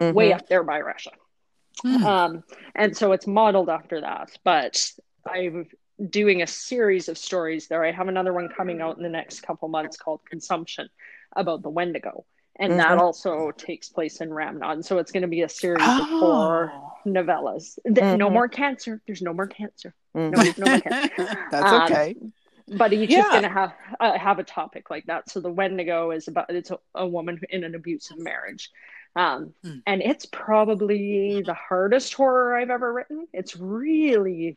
[0.00, 0.14] Mhm.
[0.14, 1.12] way up there by Russia.
[1.82, 2.04] Hmm.
[2.06, 4.36] Um, and so it's modeled after that.
[4.44, 4.90] But
[5.26, 5.68] I'm
[6.10, 7.84] doing a series of stories there.
[7.84, 10.88] I have another one coming out in the next couple months called Consumption
[11.36, 12.24] about the Wendigo.
[12.56, 13.00] And that Mhm.
[13.00, 14.82] also takes place in Ramnon.
[14.82, 16.72] So it's going to be a series of four
[17.04, 17.78] novellas.
[17.84, 19.00] Th- No more cancer.
[19.06, 19.92] There's no more cancer.
[20.16, 20.30] Mhm.
[20.58, 21.10] No, no more cancer.
[21.50, 22.14] That's Um, okay.
[22.68, 23.30] But each is Yeah.
[23.30, 25.28] going to have uh, have a topic like that.
[25.28, 28.70] So the Wendigo is about it's a, a woman in an abusive marriage,
[29.16, 29.78] um, Hmm.
[29.86, 33.26] and it's probably the hardest horror I've ever written.
[33.34, 34.56] It's really,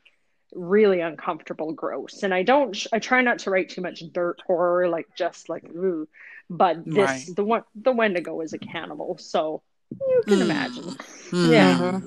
[0.54, 2.78] really uncomfortable, gross, and I don't.
[2.94, 6.08] I try not to write too much dirt horror, like just like ooh.
[6.50, 7.26] But this Right.
[7.36, 10.42] the one the Wendigo is a cannibal, so you can Hmm.
[10.44, 10.98] imagine.
[11.30, 11.52] Hmm.
[11.52, 12.00] Yeah.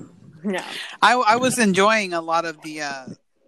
[0.43, 0.65] Yeah.
[1.01, 3.05] I I was enjoying a lot of the uh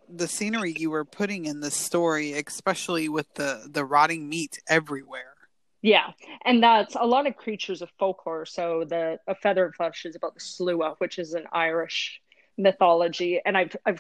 [0.08, 5.34] the scenery you were putting in this story, especially with the the rotting meat everywhere.
[5.82, 6.12] Yeah,
[6.46, 8.46] and that's a lot of creatures of folklore.
[8.46, 12.22] So the a feather and flesh is about the sluagh, which is an Irish
[12.58, 14.00] mythology, and I've I've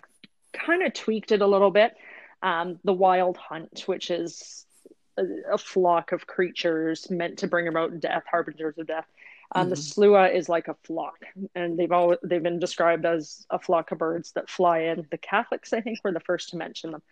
[0.53, 1.95] kind of tweaked it a little bit.
[2.43, 4.65] Um, the wild hunt, which is
[5.17, 9.05] a, a flock of creatures meant to bring about death, harbingers of death.
[9.55, 11.19] Um, The sluagh is like a flock,
[11.55, 15.07] and they've all they've been described as a flock of birds that fly in.
[15.11, 17.03] The Catholics, I think, were the first to mention them.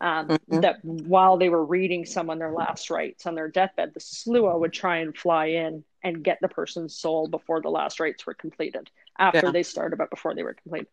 [0.00, 0.60] Um, Mhm.
[0.62, 4.72] That while they were reading someone their last rites on their deathbed, the sluagh would
[4.72, 8.90] try and fly in and get the person's soul before the last rites were completed.
[9.18, 9.52] After Yeah.
[9.52, 10.88] they started, but before they were completed.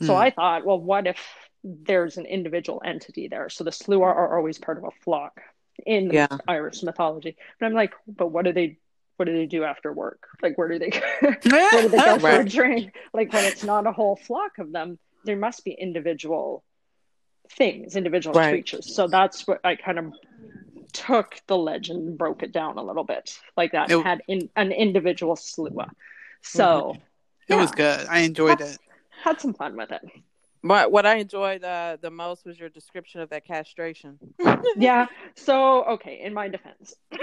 [0.00, 0.20] So Hmm.
[0.22, 1.18] I thought, well, what if
[1.64, 3.48] there's an individual entity there?
[3.48, 5.40] So the sluagh are always part of a flock
[5.86, 6.28] in Yeah.
[6.48, 7.36] Irish mythology.
[7.58, 8.78] But I'm like, but what do they
[9.16, 10.26] what do they do after work?
[10.42, 11.38] Like where do they where
[11.82, 12.94] do they go for a drink?
[13.12, 16.64] Like when it's not a whole flock of them, there must be individual
[17.50, 18.50] things, individual Right.
[18.50, 18.94] creatures.
[18.94, 20.12] So that's what I kind of
[20.92, 23.90] took the legend and broke it down a little bit like that.
[23.90, 25.90] It- and had in, an individual sluagh.
[26.42, 26.96] So
[27.48, 28.06] It was good.
[28.08, 28.78] I enjoyed it.
[29.22, 30.02] had some fun with it.
[30.62, 34.18] What what I enjoyed uh, the most was your description of that castration.
[34.76, 35.06] yeah.
[35.34, 36.94] So, okay, in my defense,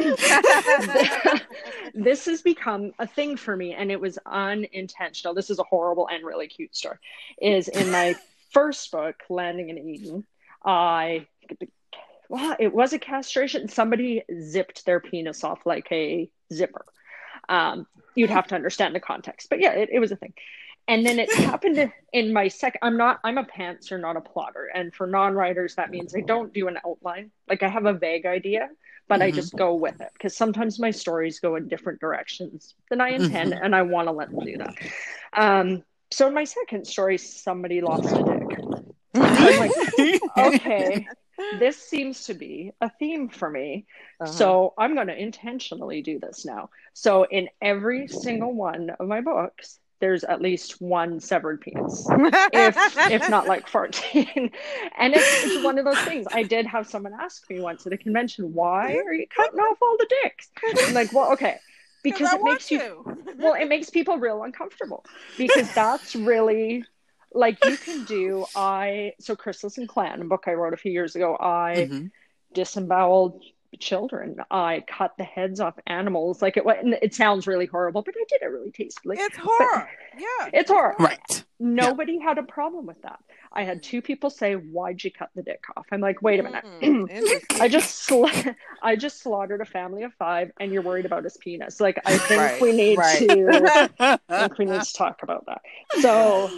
[1.93, 5.33] this has become a thing for me, and it was unintentional.
[5.33, 6.97] This is a horrible and really cute story.
[7.41, 8.15] Is in my
[8.51, 10.25] first book, Landing in Eden,
[10.65, 11.25] I
[12.27, 13.69] well, it was a castration.
[13.69, 16.85] Somebody zipped their penis off like a zipper.
[17.47, 20.33] Um, you'd have to understand the context, but yeah, it, it was a thing.
[20.89, 22.79] And then it happened in my second.
[22.81, 23.19] I'm not.
[23.23, 24.69] I'm a pantser, not a plotter.
[24.73, 27.31] And for non-writers, that means I don't do an outline.
[27.47, 28.69] Like I have a vague idea,
[29.07, 29.35] but I Mhm.
[29.35, 33.53] just go with it because sometimes my stories go in different directions than I intend,
[33.53, 34.73] and I want to let them do that.
[35.33, 38.59] Um, so in my second story, somebody lost a dick.
[39.13, 39.71] I'm like,
[40.37, 41.07] okay,
[41.59, 43.85] this seems to be a theme for me.
[44.19, 44.31] Uh-huh.
[44.31, 46.69] So I'm going to intentionally do this now.
[46.93, 52.07] So in every single one of my books, there's at least one severed penis,
[52.53, 52.77] if
[53.09, 54.51] if not like 14.
[54.97, 56.25] and it's, it's one of those things.
[56.31, 59.77] I did have someone ask me once at a convention, why are you cutting off
[59.81, 60.49] all the dicks?
[60.87, 61.59] I'm like, well, okay.
[62.01, 63.03] Because it makes you
[63.39, 65.03] well it makes people real uncomfortable
[65.37, 66.85] because that's really
[67.33, 70.93] like you can do i so chrysalis and clan a book i wrote a few
[70.93, 72.09] years ago i Mhm.
[72.53, 73.43] disemboweled
[73.77, 78.01] children i cut the heads off animals like it wa- and it sounds really horrible
[78.01, 79.89] but i did it really tastefully It's horror.
[80.17, 80.49] Yeah.
[80.53, 81.43] it's horror Right.
[81.59, 83.19] nobody had a problem with that
[83.53, 86.43] i had two people say why'd you cut the dick off i'm like wait a
[86.43, 87.61] minute Mm.
[87.61, 91.35] I just sla- I just slaughtered a family of five, and you're worried about his
[91.37, 91.79] penis.
[91.81, 93.17] Like I think Right, we need right.
[93.19, 95.61] to I think we need to talk about that.
[96.01, 96.49] So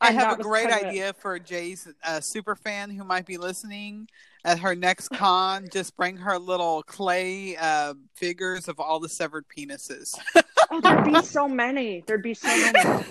[0.00, 3.36] I have a great kind of- idea for Jay's uh, super fan who might be
[3.36, 4.08] listening
[4.48, 5.68] at her next con.
[5.70, 10.14] Just bring her little clay uh, figures of all the severed penises.
[10.70, 12.02] oh, there'd be so many.
[12.06, 13.04] There'd be so many.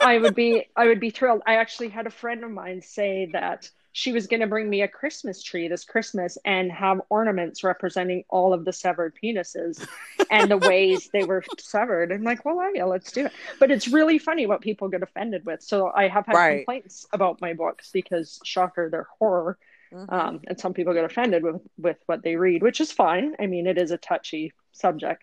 [0.00, 1.42] I would be I would be thrilled.
[1.46, 4.82] I actually had a friend of mine say that she was going to bring me
[4.82, 9.84] a Christmas tree this Christmas and have ornaments representing all of the severed penises
[10.30, 12.12] and the ways they were severed.
[12.12, 13.32] I'm like, well, yeah, let's do it.
[13.58, 15.60] But it's really funny what people get offended with.
[15.62, 16.56] So I have had Right.
[16.58, 19.58] complaints about my books because, shocker, they're horror.
[19.92, 20.12] Mhm.
[20.12, 23.34] um, and some people get offended with with what they read, which is fine.
[23.40, 25.22] I mean, it is a touchy subject,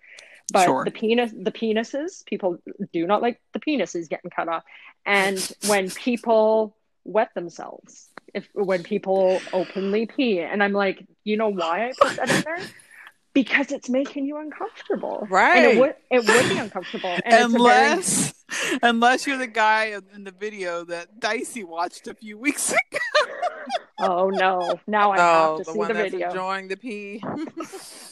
[0.51, 0.83] but Sure.
[0.85, 2.57] the penis, the penises, people
[2.93, 4.63] do not like the penises getting cut off,
[5.05, 6.75] and when people
[7.05, 12.17] wet themselves, if when people openly pee, and I'm like, you know why I put
[12.17, 12.59] that in there?
[13.33, 15.63] Because it's making you uncomfortable, and Right.
[15.65, 18.33] it would it would be uncomfortable, and a very unless,
[18.81, 22.97] unless you're the guy in the video that Dicey watched a few weeks ago.
[23.99, 26.13] Oh no, now I Oh, have to the see one the that's video.
[26.13, 27.21] enjoying the pee.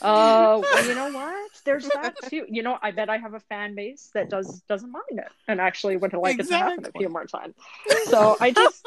[0.01, 1.51] Oh, well, you know what?
[1.65, 2.45] There's that too.
[2.49, 5.59] You know, I bet I have a fan base that does doesn't mind it and
[5.61, 7.55] actually would like it to happen a few more times.
[8.03, 8.85] So I just,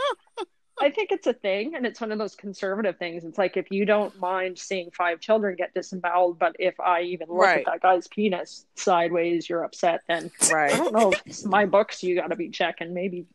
[0.81, 3.25] I think it's a thing, and it's one of those conservative things.
[3.25, 7.29] It's like if you don't mind seeing five children get disemboweled, but if I even
[7.31, 7.57] look Right.
[7.57, 10.03] at that guy's penis sideways, you're upset.
[10.09, 10.73] Then right.
[10.73, 11.11] I don't know.
[11.13, 12.95] If it's my books, you got to be checking.
[12.95, 13.27] Maybe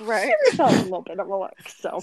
[0.00, 0.26] right.
[0.26, 1.68] give yourself a little bit of a look.
[1.68, 2.00] So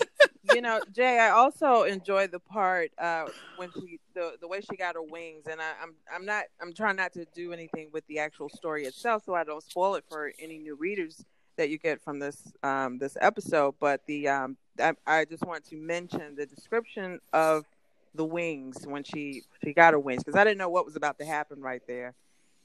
[0.54, 3.26] you know, Jay, I also enjoy the part uh,
[3.58, 6.74] when she the the way she got her wings, and I, I'm I'm not I'm
[6.74, 10.04] trying not to do anything with the actual story itself, so I don't spoil it
[10.10, 11.24] for any new readers
[11.56, 13.76] that you get from this um, this episode.
[13.80, 17.66] But the um, I, I just want to mention the description of
[18.16, 21.18] the wings when she she got her wings because I didn't know what was about
[21.20, 22.14] to happen right there,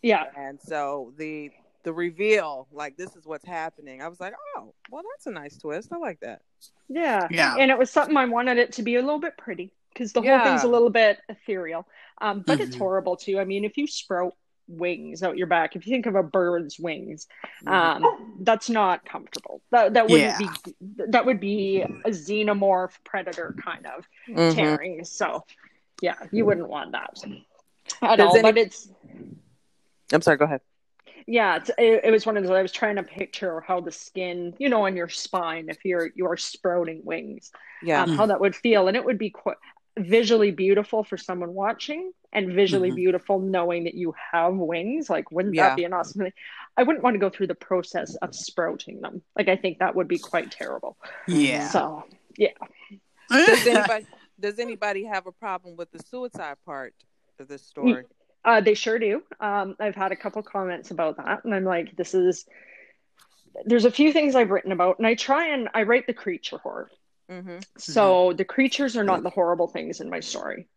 [0.03, 1.53] yeah, and so the
[1.85, 4.03] the reveal like this is what's happening.
[4.03, 5.93] I was like, oh, well, that's a nice twist.
[5.93, 6.43] I like that.
[6.89, 7.27] Yeah.
[7.31, 7.57] Yeah.
[7.59, 10.23] And it was something I wanted it to be a little bit pretty because the
[10.23, 11.87] whole thing's a little bit ethereal.
[12.21, 12.79] Um, but it's Mhm.
[12.81, 13.39] horrible too.
[13.39, 14.35] I mean, if you sprout
[14.67, 17.27] wings out your back, if you think of a bird's wings,
[17.65, 18.05] Mm-hmm.
[18.05, 19.63] um, that's not comfortable.
[19.71, 20.51] That that wouldn't Yeah.
[20.63, 20.75] be
[21.09, 24.55] that would be a xenomorph predator kind of Mhm.
[24.55, 25.05] tearing.
[25.05, 25.45] So
[26.03, 27.19] yeah, you wouldn't want that
[28.03, 28.35] at Does all.
[28.37, 28.89] any- But it's
[30.13, 30.37] I'm sorry.
[30.37, 30.61] Go ahead.
[31.31, 32.51] Yeah, it's, it, it was one of those.
[32.53, 36.09] I was trying to picture how the skin, you know, on your spine, if you're
[36.17, 37.51] you're sprouting wings,
[37.83, 38.03] Yeah.
[38.03, 39.59] um, how that would feel, and it would be quite
[39.99, 42.95] visually beautiful for someone watching, and visually Mhm.
[42.97, 45.11] beautiful knowing that you have wings.
[45.11, 45.69] Like, wouldn't Yeah.
[45.69, 46.33] that be an awesome thing?
[46.79, 49.21] I wouldn't want to go through the process of sprouting them.
[49.37, 50.97] Like, I think that would be quite terrible.
[51.27, 51.69] Yeah.
[51.69, 52.05] So,
[52.39, 52.53] yeah.
[53.29, 54.07] Does anybody
[54.41, 56.95] does anybody have a problem with the suicide part
[57.41, 58.05] of this story?
[58.45, 59.23] Uh, they sure do.
[59.41, 62.47] Um, I've had a couple comments about that, and I'm like, this is.
[63.65, 66.59] There's a few things I've written about, and I try and I write the creature
[66.59, 66.91] horror.
[67.31, 67.59] Mm-hmm.
[67.77, 70.69] So the creatures are not the horrible things in my story.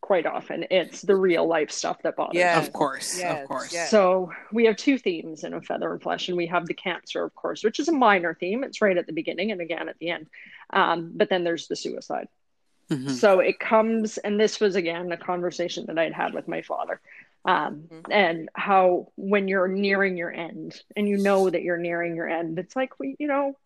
[0.00, 2.36] Quite often, it's the real life stuff that bothers.
[2.36, 2.58] Yeah.
[2.60, 2.66] me.
[2.66, 3.18] of course.
[3.18, 3.72] Yes, Of course.
[3.72, 3.90] yes.
[3.90, 7.24] So we have two themes in A Feather and Flesh, and we have the cancer,
[7.24, 8.64] of course, which is a minor theme.
[8.64, 10.26] It's right at the beginning and again at the end.
[10.72, 12.28] Um, but then there's the suicide.
[12.90, 13.10] Mhm.
[13.10, 17.00] So it comes, and this was again a conversation that I'd had with my father,
[17.44, 18.06] um, Mhm.
[18.10, 22.58] and how when you're nearing your end, and you know that you're nearing your end,
[22.58, 23.56] it's like we, you know,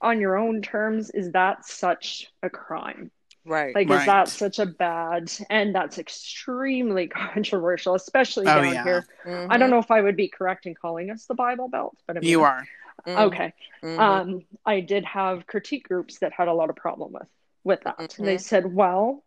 [0.00, 3.10] on your own terms, is that such a crime?
[3.44, 3.74] Right.
[3.74, 4.00] Like, Right.
[4.00, 5.32] is that such a bad?
[5.50, 8.84] And that's extremely controversial, especially Oh, down yeah.
[8.84, 9.06] here.
[9.50, 12.16] I don't know if I would be correct in calling us the Bible Belt, but
[12.16, 12.66] I mean, You are.
[13.06, 13.26] Mhm.
[13.26, 13.52] Okay.
[13.82, 13.98] Mhm.
[13.98, 17.26] Um, I did have critique groups that had a lot of problem with
[17.64, 18.18] with that.
[18.18, 19.24] And they said, "Well,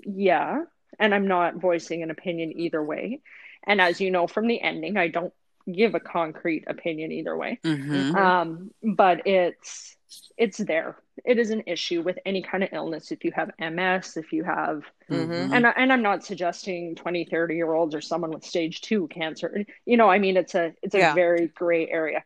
[0.00, 0.62] yeah,"
[0.98, 3.20] and I'm not voicing an opinion either way.
[3.64, 5.32] And as you know from the ending, I don't
[5.70, 7.58] give a concrete opinion either way.
[7.64, 9.96] hmm Um, but it's
[10.38, 10.96] it's there.
[11.24, 13.10] It is an issue with any kind of illness.
[13.10, 15.50] If you have MS, if you have Mhm.
[15.52, 19.08] and I- and I'm not suggesting 20, 30 year olds or someone with stage two
[19.08, 19.64] cancer.
[19.86, 21.14] You know, I mean, it's a it's a Yeah.
[21.14, 22.22] very gray area,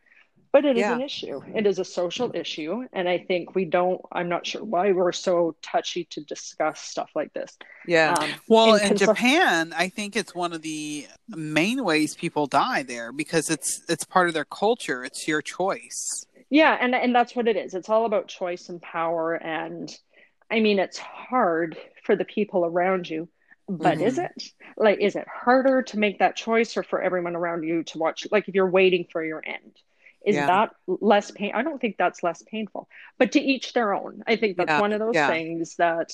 [0.51, 0.95] but it is Yeah.
[0.95, 1.41] an issue.
[1.55, 4.01] It is a social issue, and I think we don't.
[4.11, 7.57] I'm not sure why we're so touchy to discuss stuff like this.
[7.87, 8.13] Yeah.
[8.19, 12.47] Um, Well, in in consult- Japan, I think it's one of the main ways people
[12.47, 15.03] die there because it's it's part of their culture.
[15.03, 16.25] It's your choice.
[16.49, 17.73] Yeah, and and that's what it is.
[17.73, 19.89] It's all about choice and power and
[20.49, 23.29] I mean it's hard for the people around you,
[23.69, 24.25] but is Mm-hmm.
[24.25, 24.43] it?
[24.75, 28.27] Like is it harder to make that choice or for everyone around you to watch
[28.31, 29.77] like if you're waiting for your end?
[30.25, 30.45] Is Yeah.
[30.47, 31.51] that less pain?
[31.53, 32.87] I don't think that's less painful.
[33.17, 34.23] But to each their own.
[34.27, 35.27] I think that's Yeah, one of those yeah.
[35.27, 36.11] things that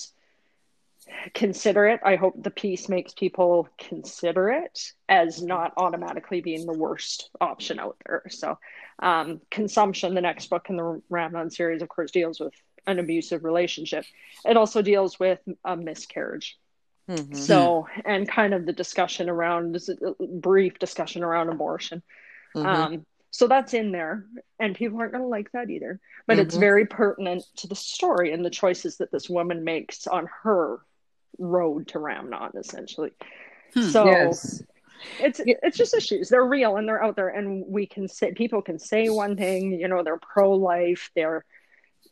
[1.34, 2.02] consider it.
[2.04, 7.80] I hope the piece makes people consider it as not automatically being the worst option
[7.80, 8.24] out there.
[8.30, 8.58] So,
[9.00, 12.54] um, consumption, the next book in the Ramnon series, of course, deals with
[12.88, 14.06] an abusive relationship.
[14.46, 16.58] It also deals with a miscarriage.
[17.10, 17.36] Mhm.
[17.36, 19.90] So, and kind of the discussion around this
[20.20, 22.04] brief discussion around abortion.
[22.56, 22.66] Mhm.
[22.66, 23.06] Um,
[23.38, 24.26] so that's in there,
[24.60, 26.00] and people aren't going to like that either.
[26.26, 26.60] But it's Mhm.
[26.60, 30.80] very pertinent to the story and the choices that this woman makes on her
[31.38, 33.12] road to Ramnon, essentially.
[33.76, 33.82] Hmm.
[33.82, 34.64] So yes.
[35.20, 36.30] it's it's just issues.
[36.30, 39.72] They're real and they're out there, and we can say people can say one thing.
[39.74, 41.12] You know, they're pro life.
[41.16, 41.46] They're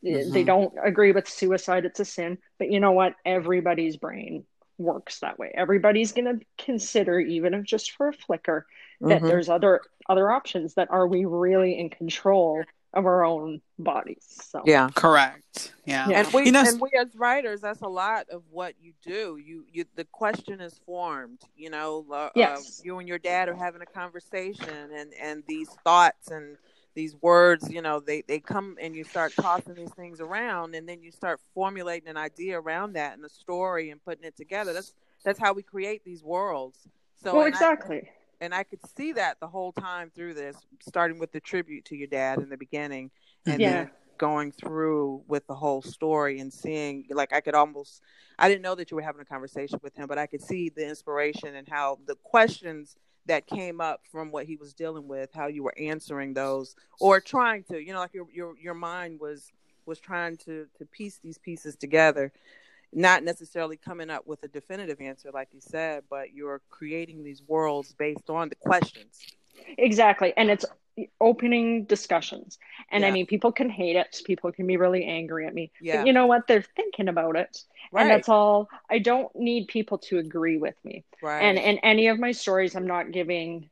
[0.03, 0.45] they Mhm.
[0.45, 1.85] don't agree with suicide.
[1.85, 2.38] It's a sin.
[2.59, 3.15] But you know what?
[3.25, 4.45] Everybody's brain
[4.77, 5.51] works that way.
[5.53, 8.65] Everybody's going to consider, even if just for a flicker,
[9.01, 9.27] that Mhm.
[9.27, 10.75] there's other other options.
[10.75, 14.23] That are we really in control of our own bodies?
[14.27, 14.89] So Yeah.
[14.95, 15.73] Correct.
[15.85, 16.07] Yeah.
[16.07, 16.19] Yeah.
[16.19, 19.38] And we You know- and we as writers, that's a lot of what you do.
[19.38, 21.41] You you the question is formed.
[21.55, 22.79] You know, uh, Yes.
[22.79, 26.57] uh, you and your dad are having a conversation, and and these thoughts and
[26.95, 30.88] these words, you know, they they come and you start tossing these things around, and
[30.88, 34.73] then you start formulating an idea around that and a story and putting it together.
[34.73, 36.88] That's that's how we create these worlds.
[37.21, 38.10] So well, and I- exactly.
[38.41, 41.95] and I could see that the whole time through this, starting with the tribute to
[41.95, 43.12] your dad in the beginning,
[43.45, 43.73] and Yeah.
[43.84, 48.01] then going through with the whole story and seeing, like, I could almost,
[48.39, 50.69] I didn't know that you were having a conversation with him, but I could see
[50.69, 55.29] the inspiration and how the questions that came up from what he was dealing with,
[55.33, 59.19] how you were answering those or trying to, you know, like your your your mind
[59.19, 59.51] was
[59.85, 62.31] was trying to to piece these pieces together
[62.97, 67.41] not necessarily coming up with a definitive answer like you said but you're creating these
[67.45, 69.19] worlds based on the questions
[69.77, 70.33] Exactly.
[70.38, 70.65] And it's
[71.19, 72.58] opening discussions.
[72.91, 74.21] And I mean, people can hate it.
[74.25, 75.71] People can be really angry at me.
[75.81, 75.97] Yeah.
[75.97, 76.47] But you know what?
[76.47, 77.58] They're thinking about it.
[77.91, 78.03] Right.
[78.03, 78.69] And that's all.
[78.89, 81.03] I don't need people to agree with me.
[81.21, 83.69] right And in any of my stories, I'm not giving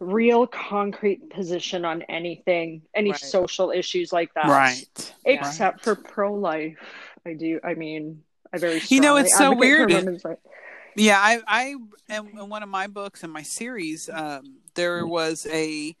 [0.00, 3.20] real concrete position on anything, any Right.
[3.20, 4.46] social issues like that.
[4.46, 5.12] Right.
[5.24, 6.78] Except for pro life.
[7.24, 7.60] I do.
[7.62, 8.22] I mean,
[8.52, 9.90] I very You know, it's so weird.
[9.90, 10.22] women's.
[10.94, 11.76] Yeah, I, I,
[12.14, 15.96] in, in one of my books in my series, um, there was a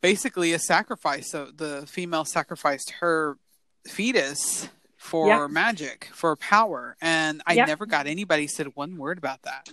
[0.00, 1.30] basically a sacrifice.
[1.30, 3.38] So the female sacrificed her
[3.86, 5.46] fetus for Yeah.
[5.46, 7.64] magic, for power, and I Yeah.
[7.66, 9.68] never got anybody said one word about that.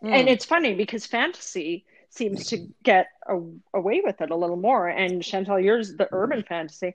[0.00, 0.12] Hmm.
[0.12, 3.36] and it's funny because fantasy seems to get a,
[3.74, 6.94] away with it a little more and chantal yours the urban fantasy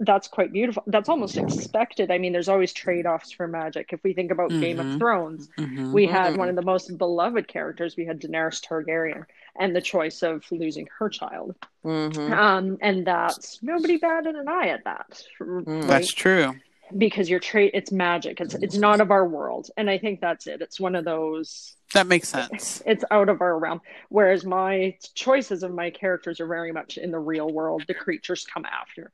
[0.00, 4.14] that's quite beautiful that's almost expected i mean there's always trade-offs for magic if we
[4.14, 4.94] think about game Mhm.
[4.94, 5.92] of thrones Mhm.
[5.92, 9.24] we had one of the most beloved characters we had daenerys targaryen
[9.58, 12.32] and the choice of losing her child Mhm.
[12.32, 15.86] um, and that's nobody batted an eye at that right?
[15.86, 16.54] That's true.
[16.96, 20.46] because your trade it's magic it's it's not of our world and i think that's
[20.48, 22.82] it it's one of those That makes sense.
[22.86, 23.80] it's out of our realm.
[24.10, 27.82] Whereas my choices of my characters are very much in the real world.
[27.88, 29.10] The creatures come after.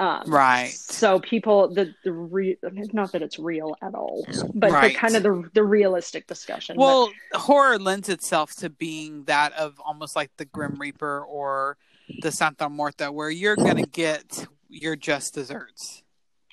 [0.00, 0.70] Um, Right.
[0.70, 2.56] So people, the the re,
[2.92, 4.92] not that it's real at all, but Right.
[4.94, 6.76] the kind of the the realistic discussion.
[6.76, 11.76] But- Well, horror lends itself to being that of almost like the Grim Reaper or
[12.22, 16.02] the Santa Muerte, where you're gonna get your just desserts,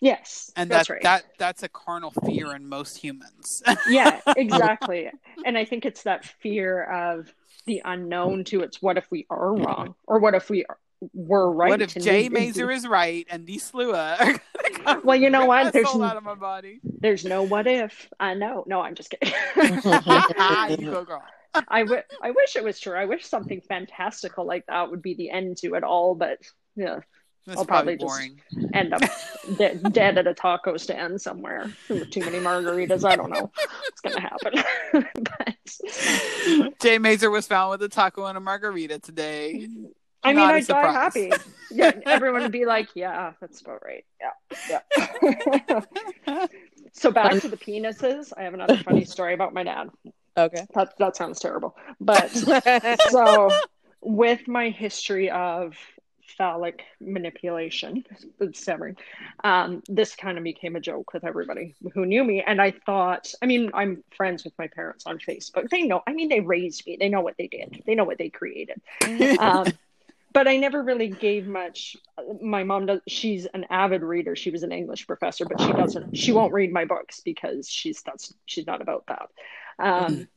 [0.01, 1.03] yes, and that's that right.
[1.03, 3.63] that that's a carnal fear in most humans.
[3.89, 5.09] yeah, exactly.
[5.45, 7.33] and I think it's that fear of
[7.65, 10.77] the unknown to it's what if we are wrong or what if we are,
[11.13, 11.69] were right?
[11.69, 14.39] what if Jay we- Mazer is right and these Sluagh
[14.85, 15.71] are Well, you know what?
[15.73, 16.79] There's sold out of my body.
[16.83, 18.09] there's no what if.
[18.19, 18.63] I know.
[18.67, 19.33] No, I'm just kidding.
[20.85, 21.23] you go, girl.
[21.69, 22.95] I, w- I wish it was true.
[22.95, 26.39] I wish something fantastical like that would be the end to it all, but
[26.75, 26.99] yeah,
[27.45, 28.71] That's I'll probably, probably just- boring.
[28.73, 29.01] end up
[29.57, 33.03] de- dead at a taco stand somewhere with too many margaritas.
[33.07, 34.63] I don't know what's gonna happen.
[35.23, 39.67] but Jay Mazer was found with a taco and a margarita today.
[39.69, 39.85] Mm-hmm.
[40.27, 41.31] I mean, I'd die happy.
[41.69, 44.81] Yeah, everyone would be like, "Yeah, that's about right." Yeah,
[46.29, 46.45] yeah.
[46.93, 48.31] so back to the penises.
[48.37, 49.89] I have another funny story about my dad.
[50.37, 50.65] Okay.
[50.73, 52.31] That that sounds terrible, but
[53.09, 53.49] so
[53.99, 55.75] with my history of
[56.37, 58.03] phallic manipulation
[58.39, 58.95] with severing
[59.43, 63.33] um, this kind of became a joke with everybody who knew me and i thought
[63.41, 66.85] i mean i'm friends with my parents on facebook they know i mean they raised
[66.85, 68.79] me they know what they did they know what they created
[69.39, 69.65] um,
[70.37, 71.97] but I never really gave much.
[72.39, 72.99] My mom does.
[73.07, 74.35] She's an avid reader.
[74.35, 76.15] She was an English professor, but she doesn't.
[76.15, 79.29] She won't read my books because she's that's she's not about that.
[79.79, 80.27] Um,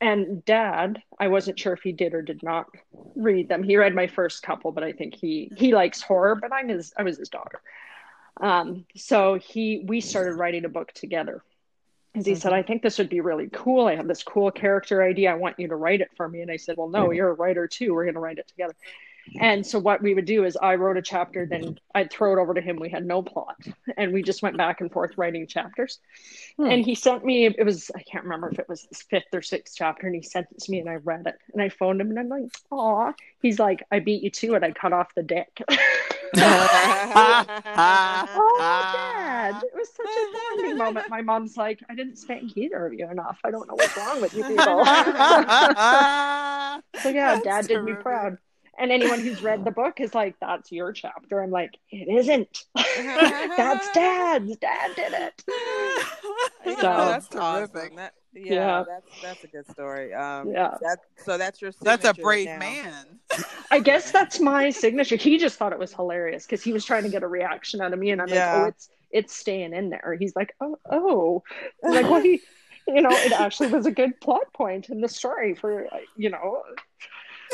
[0.00, 2.68] and Dad, I wasn't sure if he did or did not
[3.14, 3.62] read them.
[3.62, 6.34] He read my first couple, but I think he he likes horror.
[6.34, 6.94] But I'm his.
[6.96, 7.60] I was his daughter.
[8.40, 11.42] Um, so he we started writing a book together.
[12.14, 13.86] Because he said, I think this would be really cool.
[13.86, 15.30] I have this cool character idea.
[15.30, 16.40] I want you to write it for me.
[16.40, 17.92] And I said, Well, no, you're a writer too.
[17.92, 18.74] We're going to write it together.
[19.40, 22.40] And so what we would do is I wrote a chapter, then I'd throw it
[22.40, 22.78] over to him.
[22.78, 23.56] We had no plot.
[23.96, 25.98] And we just went back and forth writing chapters.
[26.56, 26.66] Hmm.
[26.66, 29.42] And he sent me, it was, I can't remember if it was his fifth or
[29.42, 30.06] sixth chapter.
[30.06, 31.36] And he sent it to me and I read it.
[31.52, 33.12] And I phoned him and I'm like, Aw.
[33.40, 34.62] He's like, I beat you to it.
[34.62, 35.62] I cut off the dick.
[36.36, 37.44] oh,
[38.58, 39.62] Dad.
[39.62, 41.08] It was such a bonding moment.
[41.10, 43.38] My mom's like, I didn't spank either of you enough.
[43.44, 44.56] I don't know what's wrong with you people.
[44.64, 48.38] so yeah, That's Dad did me proud.
[48.78, 51.42] And anyone who's read the book is like, that's your chapter.
[51.42, 52.64] I'm like, it isn't.
[52.74, 54.56] that's Dad's.
[54.56, 55.44] Dad did it.
[56.66, 57.68] You So- That's awesome.
[57.70, 57.96] terrific.
[57.96, 58.84] That- yeah, Yeah.
[58.88, 60.14] that's that's a good story.
[60.14, 60.74] Um, Yeah.
[60.80, 61.70] That, so that's your.
[61.82, 62.58] That's a brave now.
[62.60, 63.20] man.
[63.70, 65.16] I guess that's my signature.
[65.16, 67.92] He just thought it was hilarious because he was trying to get a reaction out
[67.92, 68.54] of me, and I'm Yeah.
[68.54, 71.42] like, "Oh, it's it's staying in there." He's like, "Oh, oh,"
[71.84, 72.40] I'm like, "Well, he,
[72.88, 76.62] you know, it actually was a good plot point in the story for, you know,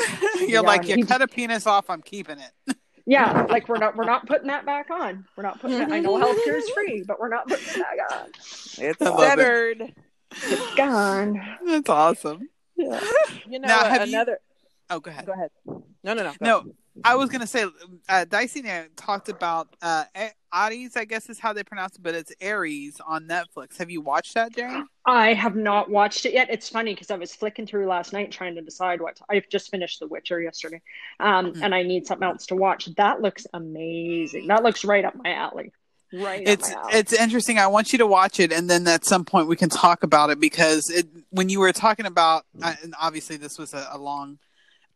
[0.39, 2.75] You're Yeah, like, you he- cut a penis off, I'm keeping it.
[3.05, 5.25] yeah, like we're not we're not putting that back on.
[5.35, 5.89] We're not putting it.
[5.89, 6.23] I know mm-hmm.
[6.23, 8.29] healthcare is free, but we're not putting it back on.
[8.29, 9.81] It's severed.
[9.81, 9.97] It.
[10.43, 11.41] It's gone.
[11.65, 12.49] That's awesome.
[12.75, 12.99] Yeah.
[13.47, 14.39] You know, Now, have you- another.
[14.89, 15.25] Oh, go ahead.
[15.25, 15.51] Go ahead.
[16.03, 16.31] No, no, no.
[16.31, 16.63] go No,
[17.03, 17.65] I was gonna say,
[18.07, 20.05] uh, Dicey and I talked about uh,
[20.53, 23.77] Aries, I guess is how they pronounce it, but it's Aries on Netflix.
[23.77, 24.83] Have you watched that, Jerry?
[25.05, 26.49] I have not watched it yet.
[26.49, 29.69] It's funny because I was flicking through last night trying to decide what I've just
[29.71, 30.81] finished The Witcher yesterday,
[31.19, 31.61] um, Mhm.
[31.63, 32.85] and I need something else to watch.
[32.97, 34.47] That looks amazing.
[34.47, 35.71] That looks right up my alley.
[36.11, 36.41] Right.
[36.47, 36.93] It's up my alley.
[36.95, 37.59] it's interesting.
[37.59, 40.31] I want you to watch it, and then at some point we can talk about
[40.31, 43.97] it because it when you were talking about, uh, and obviously this was a, a
[43.99, 44.39] long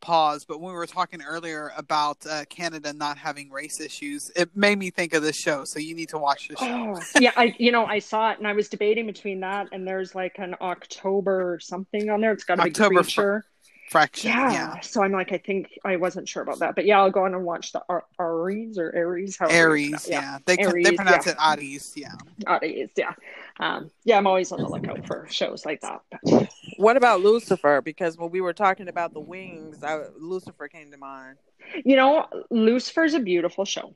[0.03, 4.55] pause, but when we were talking earlier about uh, Canada not having race issues, it
[4.55, 5.63] made me think of this show.
[5.63, 6.95] So you need to watch the show.
[6.97, 9.87] Oh, yeah, I you know I saw it and I was debating between that and
[9.87, 12.33] there's like an October something on there.
[12.33, 13.45] It's got a big October creature.
[13.89, 14.31] Faction.
[14.31, 14.51] Yeah.
[14.51, 14.79] yeah.
[14.79, 17.33] So I'm like I think I wasn't sure about that, but yeah, I'll go on
[17.33, 19.37] and watch the Ar- Aries or Aries.
[19.39, 20.37] you Aries, pronounce- yeah.
[20.45, 21.31] They Aries, they pronounce yeah.
[21.33, 22.15] it Aries, yeah.
[22.47, 23.13] Aries, yeah.
[23.59, 26.01] Um, yeah, I'm always on the lookout for shows like that.
[26.23, 27.81] But What about Lucifer?
[27.81, 31.37] Because when we were talking about the wings, I, Lucifer came to mind.
[31.85, 33.95] you know, Lucifer's a beautiful show.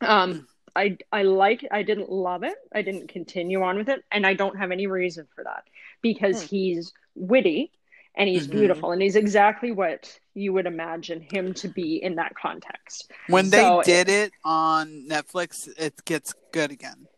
[0.00, 0.46] Um,
[0.76, 1.66] I I like.
[1.70, 2.54] I didn't love it.
[2.74, 5.64] I didn't continue on with it, and I don't have any reason for that
[6.02, 6.46] because Hmm.
[6.48, 7.72] he's witty
[8.14, 8.52] and he's Mhm.
[8.52, 13.10] beautiful and he's exactly what you would imagine him to be in that context.
[13.28, 17.08] When they So- did it on Netflix, it gets good again.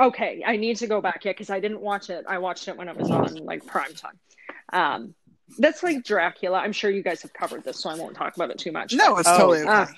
[0.00, 2.24] Okay, I need to go back yet because I didn't watch it.
[2.28, 4.18] I watched it when it was on like prime time.
[4.72, 5.14] Um,
[5.58, 6.58] that's like Dracula.
[6.58, 8.92] I'm sure you guys have covered this, so I won't talk about it too much.
[8.94, 9.70] No, it's Oh, totally okay.
[9.70, 9.88] ah.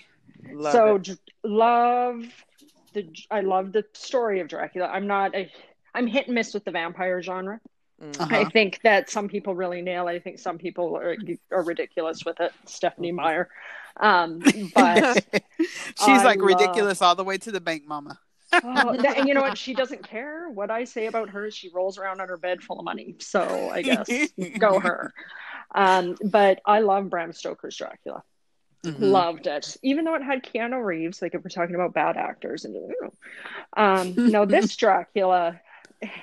[0.52, 2.22] Love so dr- love
[2.92, 4.86] the I love the story of Dracula.
[4.86, 5.50] I'm not a
[5.94, 7.58] I'm hit and miss with the vampire genre.
[8.02, 8.26] Uh-huh.
[8.30, 10.06] I think that some people really nail.
[10.08, 10.12] it.
[10.12, 11.16] I think some people are,
[11.50, 12.52] are ridiculous with it.
[12.66, 13.48] Stephenie Meyer,
[13.98, 14.40] um,
[14.74, 15.24] but
[15.58, 18.18] She's I like love- ridiculous all the way to the bank, mama.
[18.64, 19.58] Oh, that- and you know what?
[19.58, 21.50] She doesn't care what I say about her.
[21.50, 23.16] She rolls around on her bed full of money.
[23.20, 24.08] So I guess
[24.58, 25.12] go her.
[25.74, 28.22] Um, but I love Bram Stoker's Dracula.
[28.84, 29.00] Mhm.
[29.00, 31.20] Loved it, even though it had Keanu Reeves.
[31.20, 32.76] Like if we're talking about bad actors, and
[33.76, 35.60] um, no, this Dracula.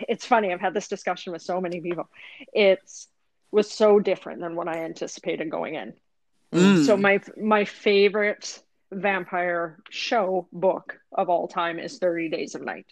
[0.08, 0.54] It's funny.
[0.54, 2.08] I've had this discussion with so many people.
[2.54, 3.08] It's
[3.52, 5.94] was so different than what I anticipated going in.
[6.54, 6.86] Mm.
[6.86, 8.62] So my my favorite
[8.96, 12.86] vampire show book of all time is 30 Days of Night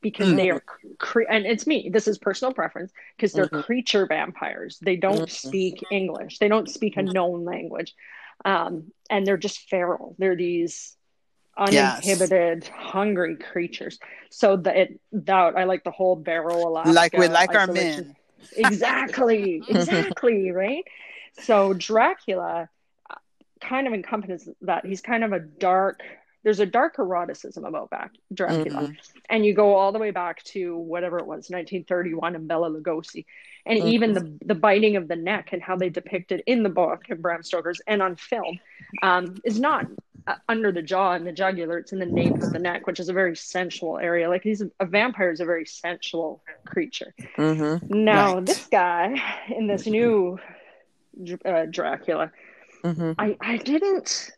[0.00, 0.36] because Mm.
[0.36, 0.62] they are
[0.98, 3.64] cre- and it's me this is personal preference because they're Mhm.
[3.64, 5.30] creature vampires they don't Mhm.
[5.30, 7.94] speak english they don't speak a known language
[8.44, 10.96] um, and they're just feral they're these
[11.70, 11.98] Yes.
[12.04, 13.98] uninhibited hungry creatures
[14.30, 18.14] so the it, that i like the whole barrel Alaska like we like our men.
[18.56, 20.84] exactly exactly right
[21.40, 22.68] so dracula
[23.60, 26.00] kind of encompasses that he's kind of a dark
[26.42, 28.96] there's a dark eroticism about back dracula Mhm.
[29.30, 33.24] and you go all the way back to whatever it was 1931 and bela lugosi
[33.64, 33.86] and Mhm.
[33.86, 37.08] even the the biting of the neck and how they depict it in the book
[37.10, 38.58] of bram stoker's and on film
[39.02, 39.86] um, is not
[40.26, 43.00] uh, under the jaw and the jugular it's in the nape of the neck which
[43.00, 47.14] is a very sensual area like he's a, a vampire is a very sensual creature
[47.36, 47.88] Mhm.
[47.90, 48.46] now Right.
[48.46, 49.14] this guy
[49.48, 50.38] in this new
[51.44, 52.32] uh, dracula
[52.84, 53.14] Mhm.
[53.18, 54.30] I, I didn't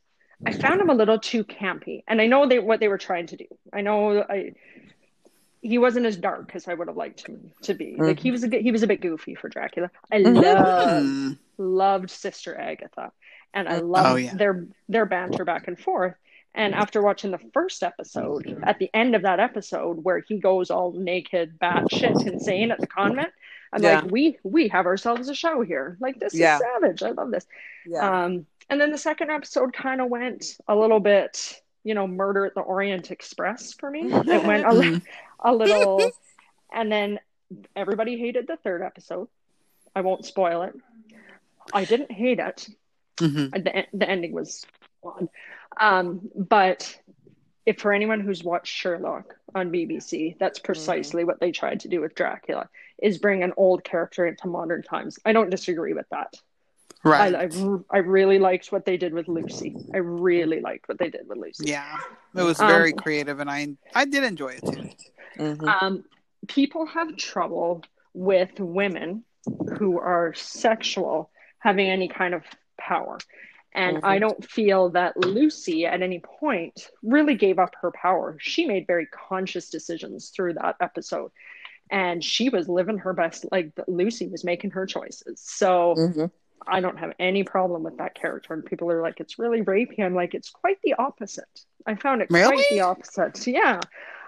[0.47, 2.05] I found him a little too campy.
[2.07, 3.47] And I know they what they were trying to do.
[3.73, 4.53] I know I
[5.63, 7.97] he wasn't as dark as I would have liked him to be.
[7.99, 9.91] Like he was a, he was a bit goofy for Dracula.
[10.13, 10.43] I Mhm.
[10.43, 11.39] loved Mm.
[11.59, 13.11] loved Sister Agatha,
[13.53, 14.35] and I Oh, loved yeah.
[14.35, 16.15] their their banter back and forth.
[16.55, 20.71] And after watching the first episode, at the end of that episode where he goes
[20.71, 23.33] all naked, batshit insane at the convent,
[23.73, 24.01] I'm Yeah.
[24.01, 25.97] like, we we have ourselves a show here.
[26.01, 26.57] Like this Yeah.
[26.57, 27.03] is savage.
[27.03, 27.47] I love this.
[27.87, 28.25] Yeah.
[28.25, 32.47] Um, and then the second episode kind of went a little bit, you know, Murder
[32.47, 34.11] at the Orient Express for me.
[34.13, 35.03] It went a, li-
[35.41, 36.11] a little,
[36.73, 37.21] and then
[37.77, 39.29] everybody hated the third episode.
[39.95, 40.75] I won't spoil it.
[41.73, 42.69] I didn't hate it.
[43.19, 43.51] Mhm.
[43.53, 44.67] The, the ending was
[45.03, 45.29] fun.
[45.79, 46.99] Um, but
[47.67, 52.01] if for anyone who's watched Sherlock on BBC, that's precisely what they tried to do
[52.01, 52.69] with Dracula
[53.03, 55.19] is bring an old character into modern times.
[55.25, 56.35] I don't disagree with that.
[57.05, 57.35] Right.
[57.35, 59.77] I, I, I really liked what they did with Lucy.
[59.93, 61.67] I really liked what they did with Lucy.
[61.69, 61.99] yeah.
[62.35, 64.89] It was Um, very creative, and I I did enjoy it too.
[65.39, 65.83] Mhm.
[65.83, 66.05] Um,
[66.49, 67.83] people have trouble
[68.15, 69.25] with women
[69.79, 72.43] who are sexual having any kind of
[72.79, 73.19] power.
[73.77, 74.05] And Mhm.
[74.05, 78.39] I don't feel that Lucy at any point really gave up her power.
[78.41, 81.31] She made very conscious decisions through that episode.
[81.91, 85.41] And she was living her best, like Lucy was making her choices.
[85.41, 86.31] So Mhm.
[86.67, 88.55] I don't have any problem with that character.
[88.55, 90.01] And people are like, it's really rapey.
[90.01, 91.67] I'm like, it's quite the opposite.
[91.87, 93.47] I found it quite the opposite.
[93.47, 93.81] Yeah.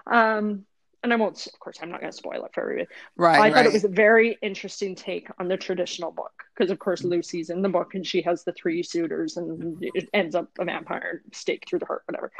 [0.05, 0.65] Um,
[1.03, 2.87] and I won't, of course, I'm not going to spoil it for everybody.
[3.15, 3.35] Right.
[3.35, 3.53] I right.
[3.53, 7.49] thought it was a very interesting take on the traditional book because, of course, Lucy's
[7.49, 11.21] in the book and she has the three suitors and it ends up a vampire
[11.31, 12.31] stake through the heart, whatever,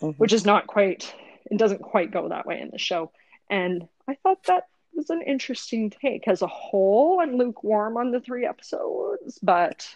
[0.00, 0.14] Mhm.
[0.18, 1.12] which is not quite,
[1.50, 3.10] it doesn't quite go that way in the show.
[3.50, 7.20] And I thought that was an interesting take as a whole.
[7.20, 9.94] I'm lukewarm on the three episodes, but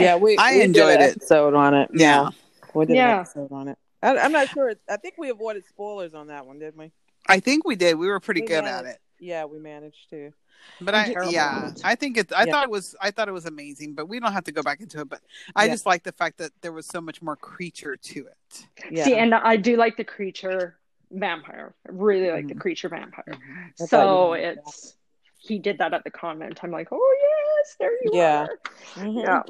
[0.00, 1.16] Yeah, we, I we enjoyed did it.
[1.16, 1.90] episode on it.
[1.94, 2.30] Yeah.
[2.74, 3.14] we did Yeah.
[3.14, 3.78] an episode on it.
[4.02, 4.72] I, I'm not sure.
[4.88, 6.92] I think we avoided spoilers on that one, didn't we?
[7.28, 7.96] I think we did.
[7.98, 8.98] We were pretty We good managed- at it.
[9.20, 10.32] Yeah, we managed to.
[10.80, 11.80] But I'm I terrible yeah, at.
[11.84, 12.32] I think it.
[12.32, 12.52] I Yeah.
[12.52, 12.94] thought it was.
[13.00, 13.94] I thought it was amazing.
[13.94, 15.08] But we don't have to go back into it.
[15.08, 15.20] But
[15.56, 15.72] I Yeah.
[15.72, 18.66] just like the fact that there was so much more creature to it.
[18.90, 19.04] Yeah.
[19.04, 20.78] see, and I do like the creature
[21.10, 21.74] vampire.
[21.86, 22.60] I really like the Mhm.
[22.60, 23.34] creature vampire.
[23.36, 24.94] I So thought you it's
[25.38, 26.60] he did that at the convent.
[26.62, 27.16] I'm like, oh
[27.58, 28.42] yes, there you Yeah.
[28.46, 28.58] are.
[28.94, 29.22] Mhm.
[29.24, 29.42] Yeah.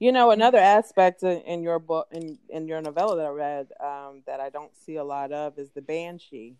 [0.00, 3.68] You know, another aspect in, in your book, in, in your novella that I read,
[3.80, 6.56] um, that I don't see a lot of is the banshee.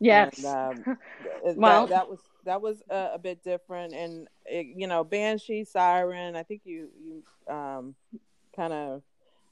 [0.00, 0.42] Yes.
[0.42, 0.46] And,
[0.86, 0.98] um,
[1.56, 5.64] Well- that, that was that was a, a bit different, and it, you know, banshee,
[5.64, 6.34] siren.
[6.36, 7.94] I think you you um,
[8.56, 9.02] kind of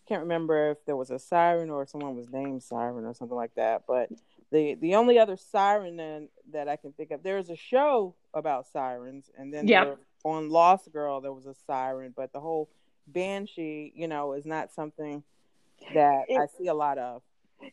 [0.08, 3.54] can't remember if there was a siren or someone was named siren or something like
[3.56, 3.82] that.
[3.86, 4.08] But
[4.50, 8.66] the the only other siren then, that I can think of, there's a show about
[8.66, 9.84] sirens, and then Yep.
[9.84, 12.68] there- on Lost Girl there was a siren, but the whole
[13.12, 15.22] banshee, you know, is not something
[15.94, 17.22] that It- I see a lot of.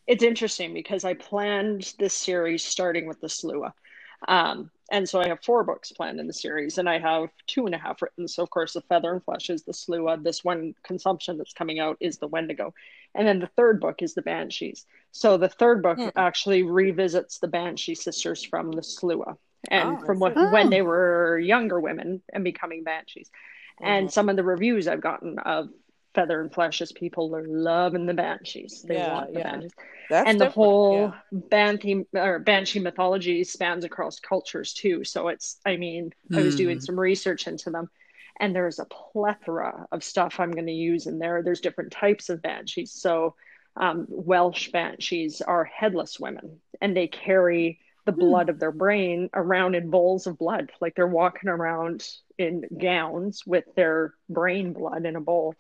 [0.08, 3.74] it's interesting because I planned this series starting with the Sluagh.
[4.28, 7.66] Um, and so I have four books planned in the series, and I have two
[7.66, 8.28] and a half written.
[8.28, 10.24] So, of course, the Feather and Flesh is the Sluagh.
[10.24, 12.74] This one consumption that's coming out is the Wendigo.
[13.14, 14.86] And then the third book is the Banshees.
[15.12, 16.10] So, the third book Hmm.
[16.16, 19.38] actually revisits the Banshee sisters from the Sluagh
[19.70, 20.52] and Oh, from when, Oh.
[20.52, 23.30] when they were younger women and becoming Banshees.
[23.84, 24.12] And Mhm.
[24.12, 25.70] some of the reviews I've gotten of
[26.14, 28.86] Feather and Flesh is people are loving the Banshees.
[28.88, 29.42] They Yeah, want the yeah.
[29.42, 29.74] Banshees
[30.10, 31.22] That's and the whole yeah.
[31.32, 35.04] Banshee or Banshee mythology spans across cultures too.
[35.04, 36.80] So it's, I mean, I was doing Hmm.
[36.80, 37.90] some research into them,
[38.40, 41.44] and there's a plethora of stuff I'm going to use in there.
[41.44, 42.92] There's different types of banshees.
[42.94, 43.36] So
[43.76, 48.14] um, Welsh banshees are headless women, and they carry the Hmm.
[48.14, 52.08] blood of their brain around in bowls of blood, like they're walking around
[52.38, 55.56] in gowns with their brain blood in a bowl.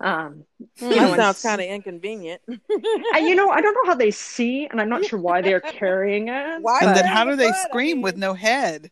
[0.00, 0.44] Um,
[0.78, 2.40] Hmm, You know, that sounds kind of inconvenient.
[2.48, 5.60] and you know, I don't know how they see, and I'm not sure why they're
[5.60, 6.58] carrying it.
[6.62, 7.58] Why And then how do they a foot?
[7.58, 8.90] I scream with no head?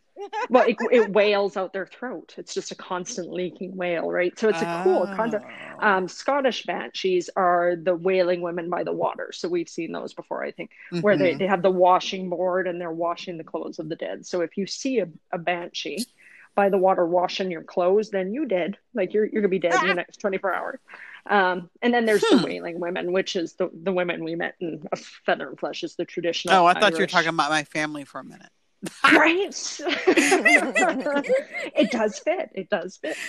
[0.49, 2.35] Well, it, it wails out their throat.
[2.37, 4.37] It's just a constant leaking wail, right?
[4.37, 5.45] So it's a cool concept.
[5.81, 5.87] Oh.
[5.87, 9.31] Um, Scottish banshees are the wailing women by the water.
[9.31, 11.39] So we've seen those before, I think, where they, Mhm.
[11.39, 14.25] they have the washing board and they're washing the clothes of the dead.
[14.25, 16.05] So if you see a, a banshee
[16.59, 18.77] by the water washing your clothes, then you did.
[18.93, 20.79] Like you're you're gonna be dead in the next 24 hours.
[21.29, 22.43] Um, and then there's the Hmm.
[22.43, 25.95] wailing women, which is the, the women we met in a feather and flesh is
[25.95, 26.57] the traditional.
[26.57, 28.49] Oh, I thought you were talking about my family for a minute.
[29.13, 29.55] right.
[31.77, 32.49] it does fit.
[32.53, 33.15] It does fit.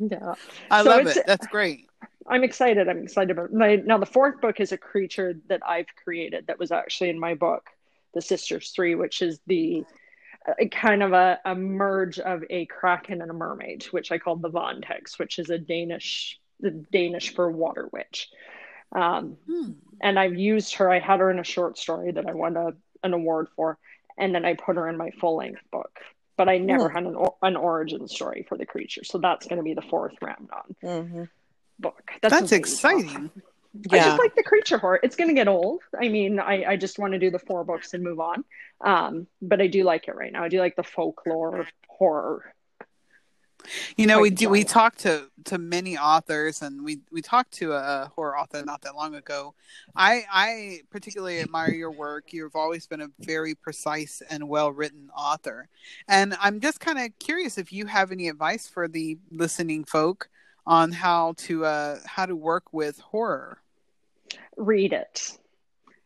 [0.00, 0.34] Yeah.
[0.70, 1.26] I So love it.
[1.26, 1.88] That's great.
[2.28, 2.88] I'm excited.
[2.88, 3.98] I'm excited about my, now.
[3.98, 7.64] The fourth book is a creature that I've created that was actually in my book,
[8.14, 9.84] The Sisters Three, which is the
[10.48, 14.42] uh, kind of a, a merge of a kraken and a mermaid, which I called
[14.42, 18.28] the Vontex, which is a Danish, the Danish for water witch.
[18.92, 19.72] Um, Hmm.
[20.00, 20.90] and I've used her.
[20.90, 22.72] I had her in a short story that I won a,
[23.02, 23.78] an award for,
[24.16, 25.98] and then I put her in my full length book.
[26.36, 26.94] But I never Hmm.
[26.94, 30.14] had an, an origin story for the creature, so that's going to be the fourth
[30.22, 31.24] Ramnon hmm
[31.80, 32.10] book.
[32.22, 32.58] That's, amazing.
[32.60, 33.30] exciting.
[33.36, 33.40] I
[33.90, 34.04] Yeah.
[34.04, 35.00] just like the creature horror.
[35.02, 35.82] It's going to get old.
[36.00, 38.44] I mean, I, I just want to do the four books and move on.
[38.80, 40.44] Um, but I do like it right now.
[40.44, 42.54] I do like the folklore horror.
[43.96, 44.48] You know, we do.
[44.48, 48.82] We talked to to many authors, and we we talked to a horror author not
[48.82, 49.54] that long ago.
[49.96, 52.32] I I particularly admire your work.
[52.32, 55.68] You've always been a very precise and well written author,
[56.06, 60.30] and I'm just kind of curious if you have any advice for the listening folk
[60.68, 63.58] on how to uh how to work with horror.
[64.56, 65.36] Read it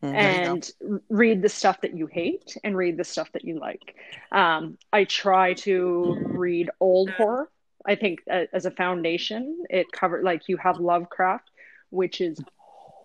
[0.03, 0.13] Mhm.
[0.13, 0.53] There you go.
[0.53, 3.95] and read the stuff that you hate and read the stuff that you like.
[4.33, 7.49] Um, I try to read old horror.
[7.87, 11.49] I think uh, as a foundation, it covered like you have Lovecraft,
[11.91, 12.41] which is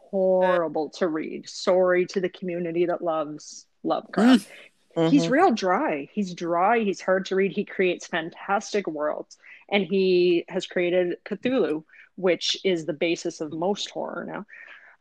[0.10, 1.48] horrible to read.
[1.50, 4.50] Sorry to the community that loves Lovecraft.
[4.96, 5.32] He's Mhm.
[5.32, 6.10] real dry.
[6.12, 6.80] He's dry.
[6.80, 7.52] He's hard to read.
[7.52, 9.38] He creates fantastic worlds.
[9.70, 11.84] And he has created Cthulhu,
[12.16, 14.46] which is the basis of most horror now.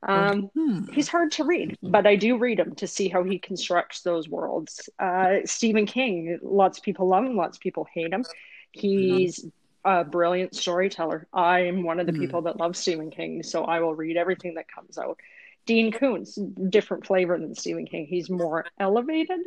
[0.02, 0.84] Um, Hmm.
[0.92, 4.28] he's hard to read, but I do read him to see how he constructs those
[4.28, 4.88] worlds.
[4.98, 8.24] Uh, Stephen King, lots of people love him, lots of people hate him.
[8.72, 9.46] He's
[9.84, 11.26] a brilliant storyteller.
[11.32, 12.18] I'm one of the Mhm.
[12.18, 15.18] people that loves Stephen King, so I will read everything that comes out.
[15.64, 16.34] Dean Koontz,
[16.68, 18.06] different flavor than Stephen King.
[18.06, 19.40] He's more elevated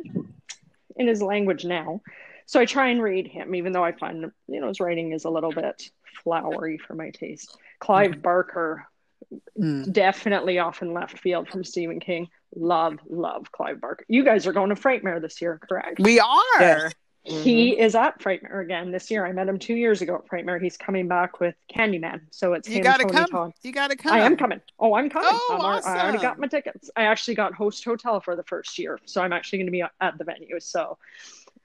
[0.96, 2.02] in his language now.
[2.50, 5.24] So I try and read him, even though I find you know his writing is
[5.24, 5.88] a little bit
[6.24, 7.56] flowery for my taste.
[7.78, 8.88] Clive Barker,
[9.56, 9.84] Hmm.
[9.92, 12.26] definitely off in left field from Stephen King.
[12.56, 14.04] Love, love Clive Barker.
[14.08, 16.00] You guys are going to Frightmare this year, correct?
[16.00, 16.36] We are.
[16.58, 16.92] Yes.
[17.22, 19.26] He is at Frightmare again this year.
[19.26, 20.60] I met him two years ago at Frightmare.
[20.60, 22.22] He's coming back with Candyman.
[22.30, 23.30] So it's You him, gotta Tony come.
[23.30, 23.52] Todd.
[23.62, 24.14] You gotta come.
[24.14, 24.60] I am coming.
[24.78, 25.28] Oh, I'm coming.
[25.30, 26.90] Oh, I'm al- I already got my tickets.
[26.96, 29.82] I actually got host hotel for the first year, so I'm actually going to be
[30.00, 30.58] at the venue.
[30.60, 30.96] So,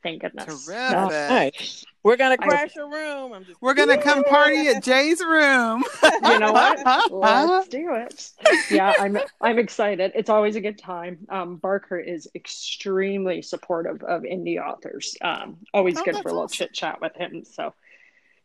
[0.06, 0.45] thank goodness.
[0.66, 0.91] Terrific.
[0.91, 1.84] No, Nice.
[2.03, 3.34] We're gonna crash your room.
[3.34, 5.84] I'm just We're gonna come party at Jay's room.
[6.24, 6.80] you know what?
[7.12, 8.32] Let's do it.
[8.70, 10.12] Yeah, I'm I'm excited.
[10.14, 11.26] It's always a good time.
[11.30, 15.16] Um, Barker is extremely supportive of indie authors.
[15.22, 16.56] Um, always Oh, good for a little awesome.
[16.68, 17.43] chit chat with him.
[17.43, 17.74] So,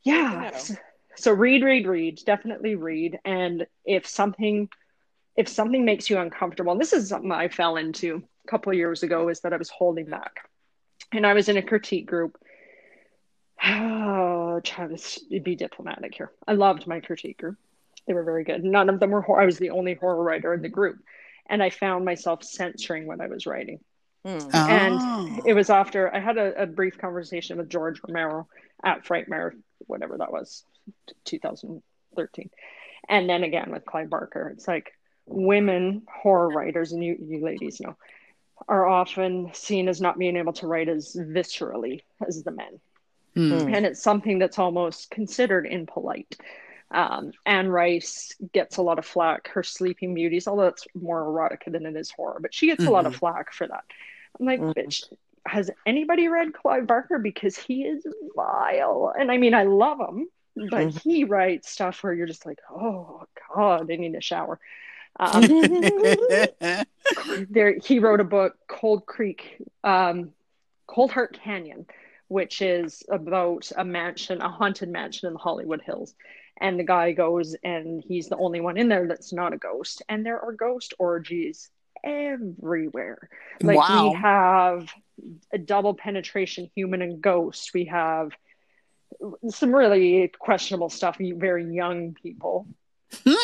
[0.02, 0.42] yeah.
[0.44, 0.56] Yeah.
[0.56, 0.74] So,
[1.16, 2.20] so read, read, read.
[2.24, 3.18] Definitely read.
[3.26, 4.70] And if something,
[5.36, 8.78] if something makes you uncomfortable, and this is something I fell into a couple of
[8.78, 10.48] years ago, is that I was holding back,
[11.12, 12.38] and I was in a critique group.
[13.62, 16.32] Oh, try to be diplomatic here.
[16.46, 17.56] I loved my critique group.
[18.06, 18.64] They were very good.
[18.64, 19.42] None of them were horror.
[19.42, 20.96] I was the only horror writer in the group.
[21.46, 23.78] And I found myself censoring what I was writing.
[24.26, 24.54] Mm.
[24.54, 25.42] And Oh.
[25.46, 28.48] it was after I had a, a brief conversation with George Romero
[28.82, 29.52] at Frightmare,
[29.86, 30.64] whatever that was,
[31.26, 32.50] 2013.
[33.08, 34.48] And then again with Clive Barker.
[34.48, 34.92] It's like
[35.26, 37.96] women horror writers, and you, you ladies know,
[38.68, 42.80] are often seen as not being able to write as viscerally as the men
[43.34, 43.74] Hmm.
[43.74, 46.36] and it's something that's almost considered impolite.
[46.90, 49.48] Um, Anne Rice gets a lot of flack.
[49.48, 52.90] Her Sleeping Beauties, although it's more erotica than it is horror, but she gets a
[52.90, 53.84] lot of flack for that.
[54.38, 54.74] I'm like, Mhm.
[54.74, 55.04] bitch,
[55.46, 57.18] has anybody read Clive Barker?
[57.18, 58.04] Because he is
[58.34, 59.12] vile.
[59.18, 61.02] And I mean, I love him, but Mhm.
[61.02, 64.58] he writes stuff where you're just like, oh God, I need a shower.
[65.20, 65.42] Um,
[67.50, 70.30] there he wrote a book cold creek um,
[70.86, 71.84] cold heart canyon
[72.28, 76.14] which is about a mansion a haunted mansion in the hollywood hills
[76.58, 80.02] and the guy goes and he's the only one in there that's not a ghost
[80.08, 81.68] and there are ghost orgies
[82.02, 83.28] everywhere
[83.62, 84.08] like wow.
[84.08, 84.88] we have
[85.52, 88.32] a double penetration human and ghost we have
[89.48, 91.18] some really questionable stuff.
[91.18, 92.66] Very young people,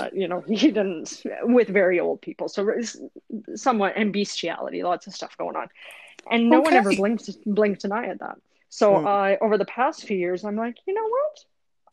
[0.01, 2.49] uh, you know, he didn't with very old people.
[2.49, 2.97] So it's
[3.55, 5.69] somewhat and bestiality, lots of stuff going on,
[6.31, 6.97] and no one ever Okay.
[6.97, 8.39] blinked blinked an eye at that.
[8.69, 9.05] So Hmm.
[9.05, 11.45] uh, over the past few years, I'm like, you know what?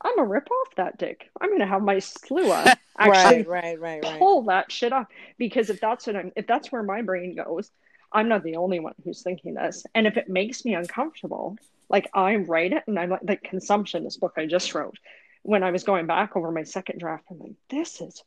[0.01, 1.29] I'm gonna rip off that dick.
[1.39, 4.19] I'm gonna have my sluagh actually right, right, right, right.
[4.19, 5.07] pull that shit off
[5.37, 7.71] because if that's what I'm if that's where my brain goes,
[8.11, 9.85] I'm not the only one who's thinking this.
[9.95, 11.57] And if it makes me uncomfortable,
[11.89, 14.97] like I write it and I'm like the consumption, this book I just wrote,
[15.43, 18.23] when I was going back over my second draft, I'm like, this is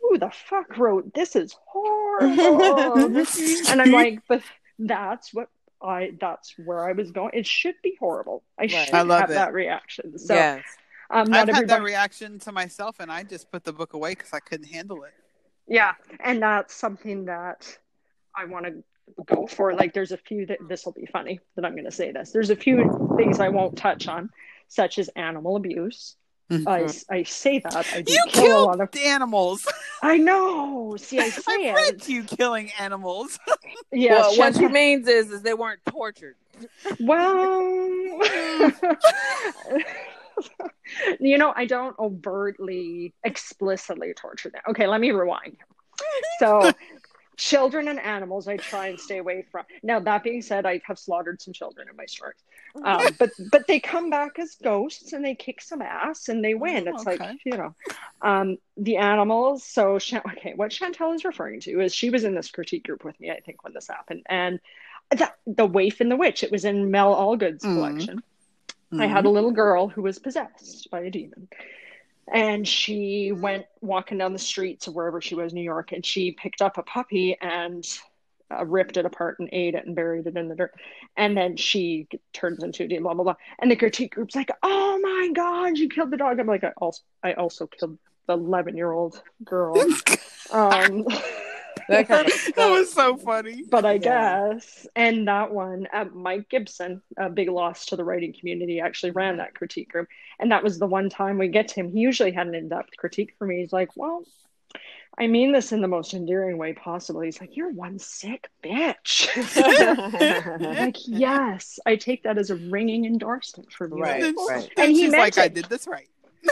[0.00, 2.62] who the fuck wrote this is horrible.
[3.68, 4.42] and I'm like, but
[4.78, 5.48] that's what
[5.82, 7.30] I that's where I was going.
[7.34, 8.42] It should be horrible.
[8.58, 9.34] I should I love have it.
[9.34, 10.18] that reaction.
[10.18, 10.64] So yes.
[11.10, 14.10] um not I've had that reaction to myself, and I just put the book away
[14.10, 15.12] because I couldn't handle it.
[15.66, 17.78] Yeah, and that's something that
[18.36, 18.84] I want to
[19.26, 19.74] go for.
[19.74, 22.32] Like, there's a few that this will be funny that I'm going to say this.
[22.32, 24.30] There's a few things I won't touch on,
[24.68, 26.16] such as animal abuse.
[26.50, 27.12] I, mm-hmm.
[27.14, 28.90] I say that I You kill a lot of.
[28.96, 29.66] animals.
[30.02, 30.96] I know.
[30.98, 33.38] See, I say I've read you killing animals.
[33.92, 34.14] Yeah.
[34.14, 36.34] well, what she means is, is they weren't tortured.
[36.98, 37.40] Well,
[41.20, 44.62] you know, I don't overtly, explicitly torture them.
[44.70, 45.58] Okay, let me rewind.
[46.40, 46.72] So,
[47.36, 49.64] children and animals, I try and stay away from.
[49.84, 52.42] Now, that being said, I have slaughtered some children in my stories,
[52.82, 56.54] um, but but they come back as ghosts and they kick some ass and they
[56.54, 56.88] win.
[56.88, 57.18] Oh, It's okay.
[57.24, 57.74] like you know,
[58.22, 59.64] um, the animals.
[59.64, 63.18] So, okay, what Chantal is referring to is she was in this critique group with
[63.20, 64.60] me, I think, when this happened, and.
[65.10, 66.42] The, the Waif and the Witch.
[66.42, 67.74] It was in Mel Allgood's Mhm.
[67.74, 68.22] collection.
[68.98, 71.46] I had a little girl who was possessed by a demon.
[72.32, 76.32] And she went walking down the streets of wherever she was, New York, and she
[76.32, 77.86] picked up a puppy and
[78.52, 80.72] uh, ripped it apart and ate it and buried it in the dirt.
[81.16, 83.36] And then she turns into a demon, blah, blah, blah.
[83.60, 86.38] And the critique group's like, oh my God, you killed the dog.
[86.40, 89.86] I'm like, I also, I also killed the 11 year old girl.
[90.50, 91.04] um,
[91.88, 93.64] That kind of that was so funny.
[93.70, 94.38] but I Yeah.
[94.54, 99.10] guess, and that one, uh, Mike Gibson, a big loss to the writing community, actually
[99.12, 100.08] ran that critique group.
[100.38, 101.92] And that was the one time we get to him.
[101.92, 103.58] He usually had an in depth critique for me.
[103.60, 104.24] He's like, Well,
[105.18, 107.20] I mean this in the most endearing way possible.
[107.20, 109.28] He's like, You're one sick bitch.
[110.60, 114.02] Like, yes, I take that as a ringing endorsement from you.
[114.02, 114.70] Right, And, right.
[114.76, 116.08] and And he she's meant like, I did this right.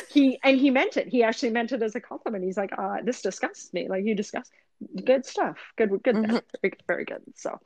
[0.08, 1.08] He and he meant it.
[1.08, 2.44] He actually meant it as a compliment.
[2.44, 3.88] He's like, uh, this disgusts me.
[3.88, 4.50] Like you disgust
[5.04, 5.58] good stuff.
[5.76, 6.40] Good good Mhm.
[6.62, 7.22] very, very good.
[7.34, 7.58] So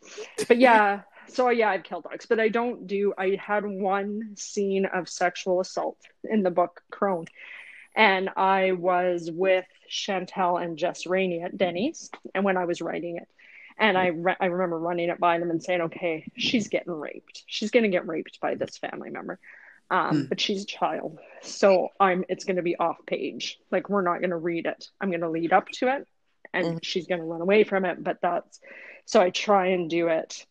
[0.48, 4.86] but yeah, so yeah, I've killed dogs, but I don't do I had one scene
[4.86, 7.26] of sexual assault in the book Crone.
[7.96, 13.16] And I was with Chantal and Jess Rainey at Denny's, and when I was writing
[13.16, 13.26] it,
[13.78, 17.42] and I re- I remember running it by them and saying, "Okay, she's getting raped.
[17.46, 19.38] She's going to get raped by this family member,
[19.90, 20.22] um, Hmm.
[20.28, 22.24] but she's a child, so I'm.
[22.28, 23.58] It's going to be off page.
[23.70, 24.88] Like we're not going to read it.
[25.00, 26.06] I'm going to lead up to it,
[26.52, 28.04] and she's going to run away from it.
[28.04, 28.60] But that's
[29.06, 30.44] so I try and do it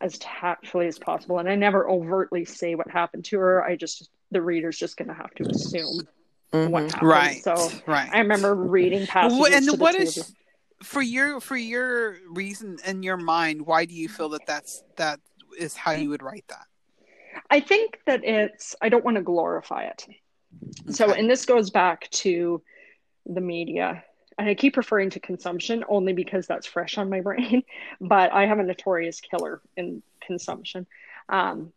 [0.00, 3.62] as tactfully as possible, and I never overtly say what happened to her.
[3.62, 6.08] I just the reader's just going to have to assume
[6.52, 6.70] Mhm.
[6.70, 7.08] what happened.
[7.08, 7.42] Right.
[7.42, 8.08] So right.
[8.12, 9.38] I remember reading passages.
[9.38, 10.34] Wh- and to the what two is of
[10.82, 13.66] for your for your reason in your mind?
[13.66, 15.20] Why do you feel that that's that
[15.58, 16.66] is how you would write that?
[17.50, 20.06] I think that it's, I don't want to glorify it.
[20.90, 22.62] So, and this goes back to
[23.26, 24.04] the media.
[24.38, 27.62] And I keep referring to consumption only because that's fresh on my brain.
[28.00, 30.86] But I have a notorious killer in consumption
[31.28, 31.72] um,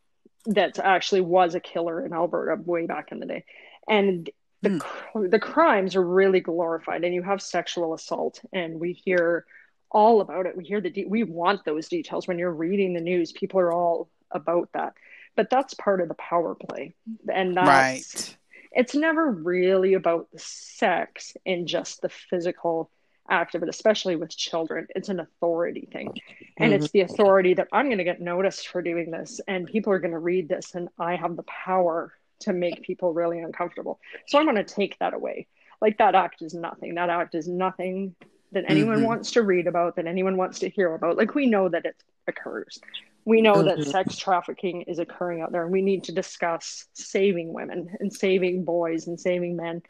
[0.46, 3.46] that actually was a killer in Alberta way back in the day.
[3.88, 4.30] And
[4.64, 4.78] the, hmm.
[4.80, 7.04] cr- the crimes are really glorified.
[7.04, 9.46] And you have sexual assault, and we hear
[9.92, 10.58] all about it.
[10.58, 12.28] We hear the, de- we want those details.
[12.28, 14.94] When you're reading the news, people are all about that.
[15.36, 16.96] But that's part of the power play.
[17.32, 18.38] And that's, right.
[18.72, 22.90] it's never really about the sex in just the physical
[23.30, 24.88] act of it, especially with children.
[24.96, 26.14] It's an authority thing.
[26.58, 26.98] And it's mm-hmm.
[26.98, 30.12] the authority that I'm going to get noticed for doing this, and people are going
[30.12, 32.14] to read this, and I have the power
[32.44, 34.00] to make people really uncomfortable.
[34.28, 35.48] So I'm going to take that away.
[35.82, 36.96] Like that act is nothing.
[36.96, 38.16] That act is nothing
[38.54, 39.08] that anyone Mhm.
[39.08, 41.18] wants to read about, that anyone wants to hear about.
[41.18, 41.96] Like we know that it
[42.28, 42.80] occurs.
[43.26, 43.86] We know that Mhm.
[43.86, 48.64] sex trafficking is occurring out there, and we need to discuss saving women and saving
[48.64, 49.82] boys and saving men.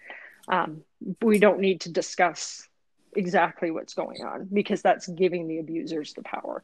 [0.48, 0.84] Um,
[1.22, 2.68] we don't need to discuss
[3.16, 6.64] exactly what's going on because that's giving the abusers the power.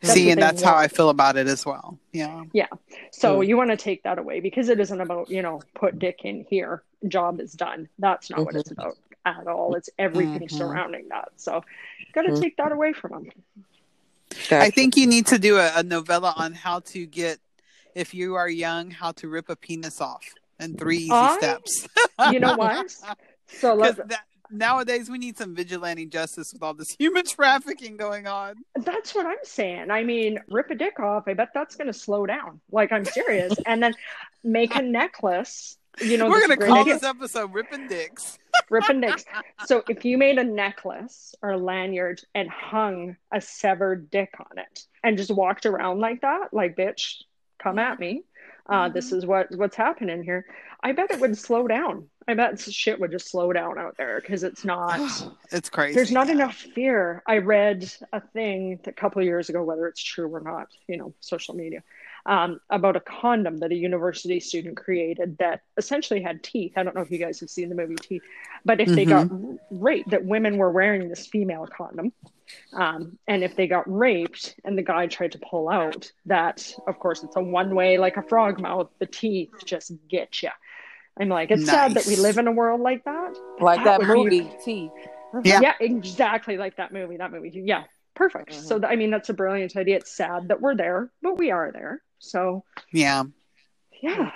[0.00, 1.98] That's See, and they that's how I feel about it as well.
[2.12, 2.44] Yeah.
[2.52, 2.66] Yeah.
[3.12, 3.46] So Mm.
[3.48, 6.44] you want to take that away because it isn't about, you know, put dick in
[6.48, 7.88] here, job is done.
[7.98, 9.74] That's not what it's about at all.
[9.74, 10.50] It's everything Mhm.
[10.52, 11.28] surrounding that.
[11.36, 11.62] So
[12.12, 12.40] got to Mhm.
[12.40, 13.64] take that away from them.
[14.50, 17.38] I think you need to do a, a novella on how to get,
[17.94, 20.24] if you are young, how to rip a penis off.
[20.60, 21.86] and three easy I- steps.
[22.32, 22.92] You know what?
[23.60, 27.96] So let, Because that, nowadays we need some vigilante justice with all this human trafficking
[27.96, 28.56] going on.
[28.76, 29.90] That's what I'm saying.
[29.90, 31.24] I mean, rip a dick off.
[31.26, 32.60] I bet that's going to slow down.
[32.70, 33.54] Like, I'm serious.
[33.66, 33.94] and then
[34.44, 35.76] make a necklace.
[36.00, 38.38] You know, We're gonna call idea, this episode "Ripping Dicks."
[38.70, 39.24] rip and dicks.
[39.66, 44.84] So if you made a necklace or lanyard and hung a severed dick on it
[45.02, 47.22] and just walked around like that, like, bitch,
[47.58, 48.22] come at me.
[48.68, 50.44] Uh, This is what what's happening here.
[50.82, 52.06] I bet it would slow down.
[52.28, 55.00] I bet shit would just slow down out there because it's not.
[55.50, 55.94] it's crazy.
[55.94, 57.22] There's not enough fear.
[57.26, 60.98] I read a thing a couple of years ago, whether it's true or not, you
[60.98, 61.82] know, social media,
[62.26, 66.72] um, about a condom that a university student created that essentially had teeth.
[66.76, 68.22] I don't know if you guys have seen the movie Teeth,
[68.64, 69.28] but if they got
[69.70, 72.12] raped, that women were wearing this female condom.
[72.72, 76.98] Um, and if they got raped and the guy tried to pull out, that, of
[76.98, 80.50] course, it's a one way, like a frog mouth, the teeth just get you.
[81.20, 83.34] I'm like, it's sad that we live in a world like that.
[83.60, 84.92] Like that That be- movie, Teeth.
[85.44, 85.60] Yeah.
[85.60, 87.16] Yeah, exactly like that movie.
[87.18, 87.50] That movie.
[87.64, 87.84] Yeah,
[88.18, 88.50] perfect.
[88.52, 88.62] Mhm.
[88.68, 89.96] So th- I mean, that's a brilliant idea.
[89.96, 92.02] It's sad that we're there, but we are there.
[92.18, 93.22] So Yeah,
[94.02, 94.32] yeah,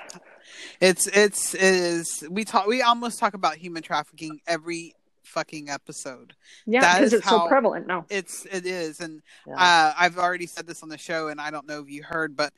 [0.80, 2.24] it's it's it is.
[2.30, 2.66] We talk.
[2.66, 6.34] We almost talk about human trafficking every fucking episode.
[6.66, 8.06] yeah, because it's so prevalent now.
[8.08, 9.54] It's it is, and Yeah.
[9.54, 12.36] uh, I've already said this on the show, and I don't know if you heard,
[12.36, 12.52] but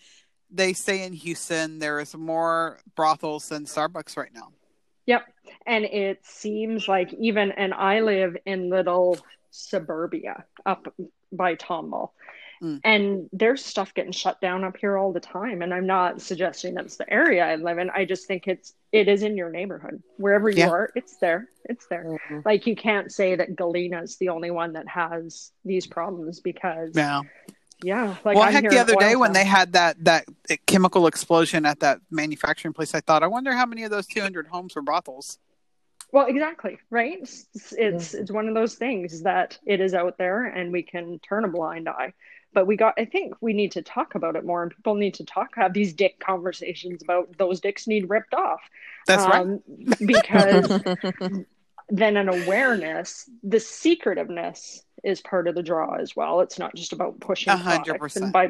[0.50, 4.52] they say in Houston there is more brothels than Starbucks right now.
[5.06, 5.22] Yep,
[5.66, 9.18] and it seems like even and I live in little
[9.54, 10.92] suburbia up
[11.32, 12.10] by Tomball.
[12.62, 12.80] Mm.
[12.84, 15.62] And there's stuff getting shut down up here all the time.
[15.62, 17.90] And I'm not suggesting that's the area I live in.
[17.90, 20.02] I just think it's it is in your neighborhood.
[20.18, 20.70] Wherever you Yeah.
[20.70, 21.48] are, it's there.
[21.64, 22.04] It's there.
[22.04, 22.44] Mhm.
[22.44, 27.22] like you can't say that Galena's the only one that has these problems because yeah,
[27.82, 28.16] Yeah.
[28.24, 30.26] like well, I'm heck, the other day when they had that that
[30.66, 34.46] chemical explosion at that manufacturing place, I thought, I wonder how many of those 200
[34.46, 35.38] homes were brothels.
[36.14, 40.44] Well exactly right it's it's, it's one of those things that it is out there
[40.44, 42.12] and we can turn a blind eye
[42.54, 45.14] but we got I think we need to talk about it more and people need
[45.14, 48.60] to talk have these dick conversations about those dicks need ripped off
[49.08, 49.40] That's right.
[49.40, 49.60] um,
[50.06, 50.70] because
[51.88, 56.92] then an awareness the secretiveness is part of the draw as well it's not just
[56.92, 58.16] about pushing A hundred products.
[58.16, 58.48] and by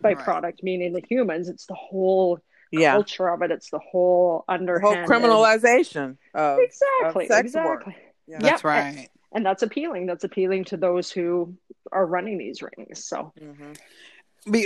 [0.00, 0.18] by Right.
[0.18, 2.38] product meaning the humans it's the whole
[2.70, 2.92] Yeah.
[2.92, 7.80] culture of it it's the whole The underhand whole criminalization of exactly of sex work.
[7.82, 7.96] exactly
[8.26, 8.38] Yeah.
[8.40, 9.08] That's Yep, right.
[9.32, 11.56] and that's appealing that's appealing to those who
[11.92, 13.76] are running these rings so Mhm.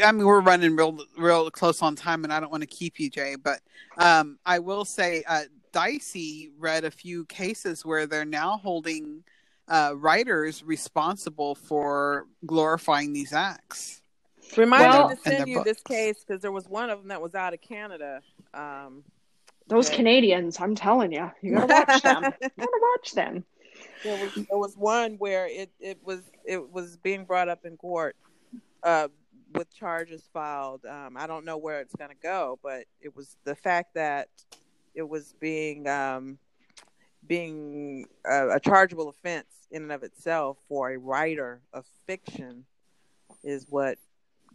[0.04, 3.00] I mean, we're running real, real close on time, and I don't want to keep
[3.00, 3.34] you, Jay.
[3.34, 3.60] But
[3.98, 5.42] um, I will say, uh,
[5.72, 9.24] Dicey read a few cases where they're now holding
[9.66, 14.00] uh, writers responsible for glorifying these acts.
[14.56, 17.08] Remind Well- me to send the you this case because there was one of them
[17.08, 18.20] that was out of Canada.
[18.52, 19.04] Um,
[19.66, 19.96] those Yeah.
[19.96, 23.44] Canadians I'm telling you you gotta watch them you gotta watch them
[24.02, 27.76] there was there was one where it it was it was being brought up in
[27.78, 28.14] court
[28.82, 29.08] uh,
[29.54, 30.84] with charges filed.
[30.84, 34.28] Um, I don't know where it's going to go, but it was the fact that
[34.94, 36.38] it was being um,
[37.26, 42.66] being a, a chargeable offense in and of itself for a writer of fiction
[43.42, 43.96] is what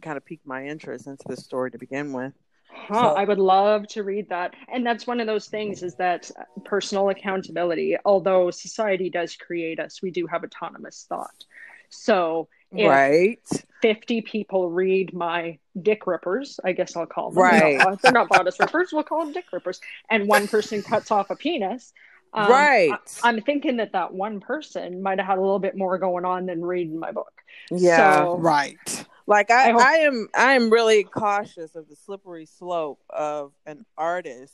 [0.00, 2.32] kind of piqued my interest into the story to begin with.
[2.72, 4.54] Huh, So- I would love to read that.
[4.72, 6.30] And that's one of those things is that
[6.64, 11.44] personal accountability, although society does create us, we do have autonomous thought.
[11.88, 13.40] So if Right.
[13.82, 17.42] 50 people read my dick rippers, I guess I'll call them.
[17.42, 17.78] Right.
[17.78, 19.80] They're not, they're not bodice rippers, we'll call them dick rippers.
[20.08, 21.92] And one person cuts off a penis.
[22.32, 22.92] um, Right.
[23.24, 26.24] I, am thinking that that one person might have had a little bit more going
[26.24, 27.32] on than reading my book.
[27.72, 27.96] Yeah.
[28.22, 29.04] So- Right.
[29.30, 33.52] Like I, I hope- I am I am really cautious of the slippery slope of
[33.66, 34.52] an artist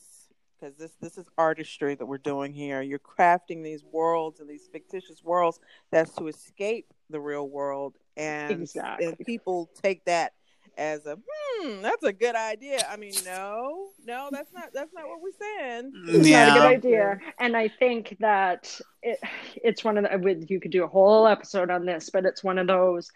[0.61, 2.81] because this this is artistry that we're doing here.
[2.83, 5.59] You're crafting these worlds and these fictitious worlds
[5.91, 9.07] that's to escape the real world and Exactly.
[9.07, 10.33] and people take that
[10.79, 11.16] as a
[11.61, 12.87] hmm that's a good idea.
[12.91, 15.93] I mean no no that's not that's not what we're saying.
[16.09, 16.49] It's Yeah.
[16.49, 17.18] not a good idea.
[17.39, 19.18] And I think that it,
[19.57, 22.43] it's one of the, with- you could do a whole episode on this, but it's
[22.45, 23.11] one of those,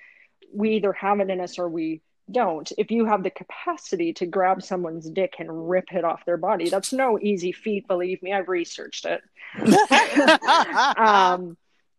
[0.53, 2.71] we either have it in us or we don't.
[2.79, 6.69] If you have the capacity to grab someone's dick and rip it off their body,
[6.69, 8.33] that's no easy feat, believe me.
[8.33, 9.23] I've researched it.
[10.97, 11.57] Um,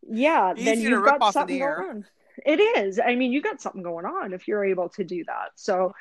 [0.07, 2.05] yeah, then you've got something going on.
[2.45, 2.99] It is.
[2.99, 5.51] I mean, you got something going on if you're able to do that.
[5.55, 5.93] So,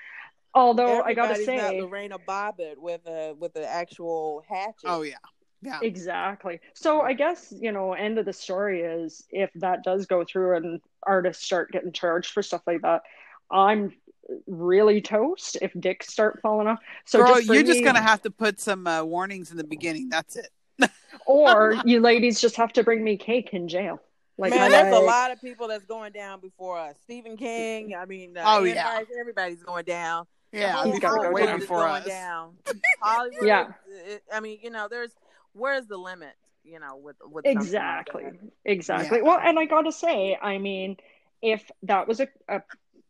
[0.55, 4.87] although I gotta Everybody's say, not Lorena Bobbitt with a with the actual hatchet.
[4.87, 5.17] oh yeah.
[5.63, 5.81] Yeah.
[5.83, 6.61] Exactly.
[6.75, 10.57] So I guess, you know, end of the story is if that does go through
[10.57, 13.03] and artists start getting charged for stuff like that,
[13.51, 13.93] I'm
[14.47, 16.79] really toast if dicks start falling off.
[17.05, 20.09] So Girl, just you're just gonna have to put some uh, warnings in the beginning.
[20.09, 20.49] That's it.
[21.27, 24.01] or you ladies just have to bring me cake in jail.
[24.39, 26.97] Like Man, I- there's a lot of people that's going down before us.
[27.03, 27.95] Stephen King.
[27.95, 29.01] I mean, uh, Oh, yeah.
[29.19, 30.27] Everybody's going down.
[30.53, 31.61] Yeah, The whole He's gotta go world way down.
[31.61, 32.07] before us.
[32.07, 32.57] down.
[33.01, 33.47] Hollywood.
[33.47, 33.73] Yeah.
[34.07, 35.11] it- I mean, you know, there's
[35.53, 36.35] where's the limit?
[36.65, 38.25] You know, with with something like exactly.
[38.65, 39.19] Exactly.
[39.19, 39.25] Yeah.
[39.25, 40.97] well and i gotta say i mean
[41.43, 42.61] if that was a, a,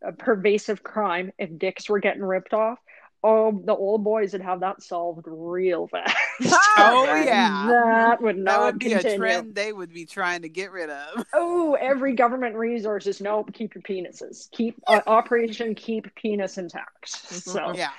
[0.04, 2.78] a pervasive crime if dicks were getting ripped off
[3.22, 6.16] oh the old boys would have that solved real fast.
[6.78, 9.14] Oh yeah, that would not that would be continue.
[9.14, 11.26] a trend they would be trying to get rid of.
[11.34, 14.50] oh every government resources nope keep your penises.
[14.52, 17.08] Keep uh, operation keep penis intact.
[17.08, 17.90] So Yeah,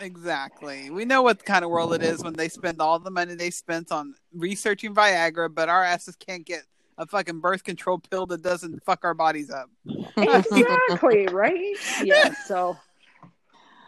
[0.00, 0.90] exactly.
[0.90, 3.50] We know what kind of world it is when they spend all the money they
[3.50, 6.64] spent on researching Viagra, but our asses can't get
[6.98, 9.70] a fucking birth control pill that doesn't fuck our bodies up.
[10.16, 12.76] exactly right yeah so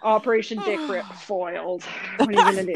[0.03, 1.85] operation dick rip foiled
[2.17, 2.73] what are you gonna do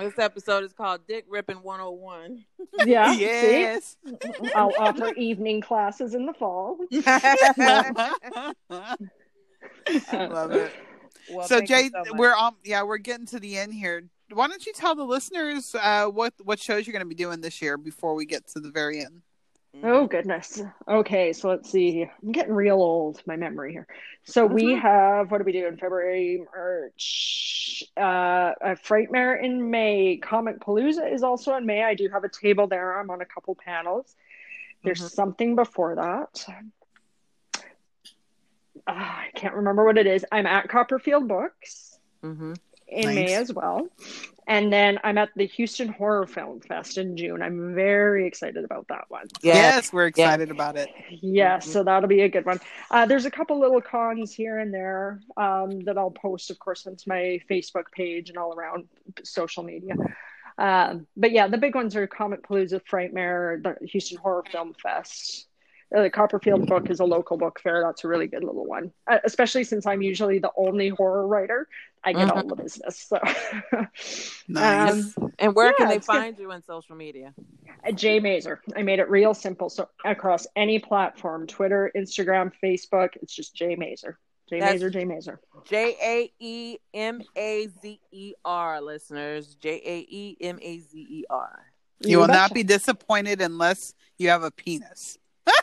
[0.00, 2.44] This episode is called Dick Ripping 101.
[2.84, 3.12] Yeah.
[3.18, 3.96] yes.
[4.06, 4.52] See?
[4.54, 6.78] I'll offer evening classes in the fall.
[7.06, 8.54] I
[10.12, 10.72] Love it.
[11.30, 14.04] Well, so Jae, so we're um yeah, we're getting to the end here.
[14.32, 17.40] Why don't you tell the listeners uh what what shows you're going to be doing
[17.40, 19.22] this year before we get to the very end?
[19.84, 20.62] Oh goodness.
[20.88, 22.08] Okay, so let's see.
[22.22, 23.20] I'm getting real old.
[23.26, 23.86] My memory here.
[24.24, 24.80] So we Mm-hmm.
[24.80, 27.84] have what do we do in February, March?
[27.96, 30.18] Uh, a Frightmare in May.
[30.22, 31.82] Comicpalooza is also in May.
[31.84, 32.98] I do have a table there.
[32.98, 34.14] I'm on a couple panels.
[34.82, 35.06] There's Mm-hmm.
[35.08, 35.10] Mhm.
[35.10, 36.46] something before that.
[38.86, 40.24] Ah, I can't remember what it is.
[40.30, 41.98] I'm at Copperfield Books.
[42.22, 42.56] Mhm.
[42.88, 43.88] in May as well.
[44.46, 47.42] And then I'm at the Houston Horror Film Fest in June.
[47.42, 49.26] I'm very excited about that one.
[49.42, 49.56] Yes.
[49.56, 50.88] Yes, we're excited about it.
[51.10, 51.62] Yeah, Mhm.
[51.64, 52.60] so that'll be a good one.
[52.92, 56.86] Uh, there's a couple little cons here and there um, that I'll post, of course,
[56.86, 58.86] onto my Facebook page and all around
[59.24, 59.94] social media.
[60.56, 65.48] Um, but yeah, the big ones are Comicpalooza, Frightmare, the Houston Horror Film Fest.
[65.94, 67.82] Uh, the Copperfield book is a local book fair.
[67.84, 71.68] That's a really good little one, uh, especially since I'm usually the only horror writer.
[72.02, 73.06] I get all the business.
[73.08, 73.18] So,
[74.48, 75.16] Nice.
[75.16, 76.12] Um, And where Yeah, can they it's good.
[76.16, 77.34] find you on social media?
[77.88, 78.60] Jae Mazer.
[78.76, 79.68] I made it real simple.
[79.68, 84.18] So across any platform, Twitter, Instagram, Facebook, it's just Jae Mazer.
[84.50, 85.40] Jae That's- Mazer, Jae Mazer.
[85.64, 89.54] J A E M A Z E R, listeners.
[89.56, 91.66] J A E M A Z E R.
[92.00, 95.18] You will not be disappointed unless you have a penis.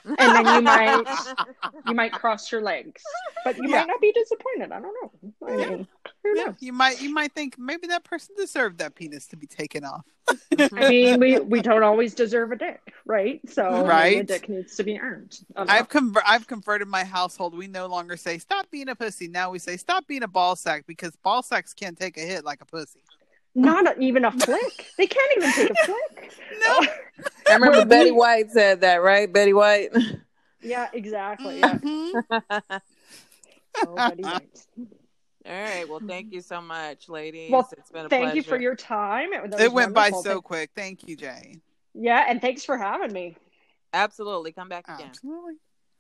[0.06, 1.04] And then you might
[1.88, 3.02] you might cross your legs,
[3.44, 3.80] but you Yeah.
[3.80, 4.72] might not be disappointed.
[4.72, 5.12] I don't know.
[5.48, 5.88] I mean,
[6.24, 6.56] who Yeah, knows?
[6.60, 10.06] you might you might think maybe that person deserved that penis to be taken off.
[10.30, 13.42] I mean, we we don't always deserve a dick, right?
[13.50, 14.20] So maybe Right.
[14.20, 15.38] a dick needs to be earned.
[15.56, 17.56] I've conver- I've converted my household.
[17.58, 19.28] We no longer say stop being a pussy.
[19.28, 22.46] Now we say stop being a ball sack because ball sacks can't take a hit
[22.46, 23.00] like a pussy.
[23.56, 23.74] Know.
[23.82, 24.88] not a, even a flick.
[24.98, 26.32] They can't even take a flick.
[26.68, 26.88] No.
[27.50, 29.32] I remember Betty White said that, right?
[29.32, 29.92] Betty White.
[30.66, 31.60] Yeah, exactly.
[31.60, 31.78] Yeah.
[31.78, 32.24] Mhm.
[33.86, 34.66] Oh, Betty White.
[35.46, 35.90] All right.
[35.90, 37.52] Well, thank you so much, ladies.
[37.52, 39.34] Well, it's been a Thank you for your time.
[39.34, 40.24] It, It went by wonderful.
[40.24, 40.72] so quick.
[40.74, 41.60] Thank you, Jae.
[41.94, 43.36] Yeah, and thanks for having me.
[43.94, 44.54] Absolutely.
[44.54, 45.10] Come back again.
[45.10, 45.56] Absolutely.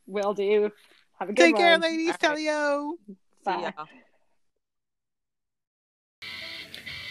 [0.07, 0.71] Will do.
[1.19, 1.61] Have a good Take one.
[1.61, 2.15] care, ladies.
[2.23, 2.39] All right.
[2.39, 2.93] Talio.
[3.07, 3.73] See Bye.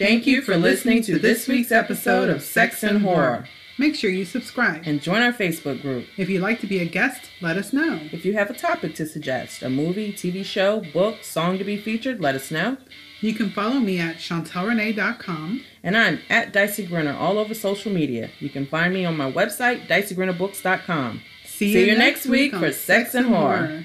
[0.02, 3.46] Thank you for listening to this week's episode of Sex and Horror.
[3.78, 4.82] Make sure you subscribe.
[4.84, 6.06] And join our Facebook group.
[6.16, 8.00] If you'd like to be a guest, let us know.
[8.10, 11.76] If you have a topic to suggest, a movie, TV show, book, song to be
[11.76, 12.78] featured, let us know.
[13.20, 15.64] You can follow me at chantalrenee.com.
[15.84, 18.30] And I'm at Dicey Grenor all over social media.
[18.40, 21.20] You can find me on my website, dicey.grinnerbooks.com.
[21.44, 23.84] See, See you next week on for Sex and Horror.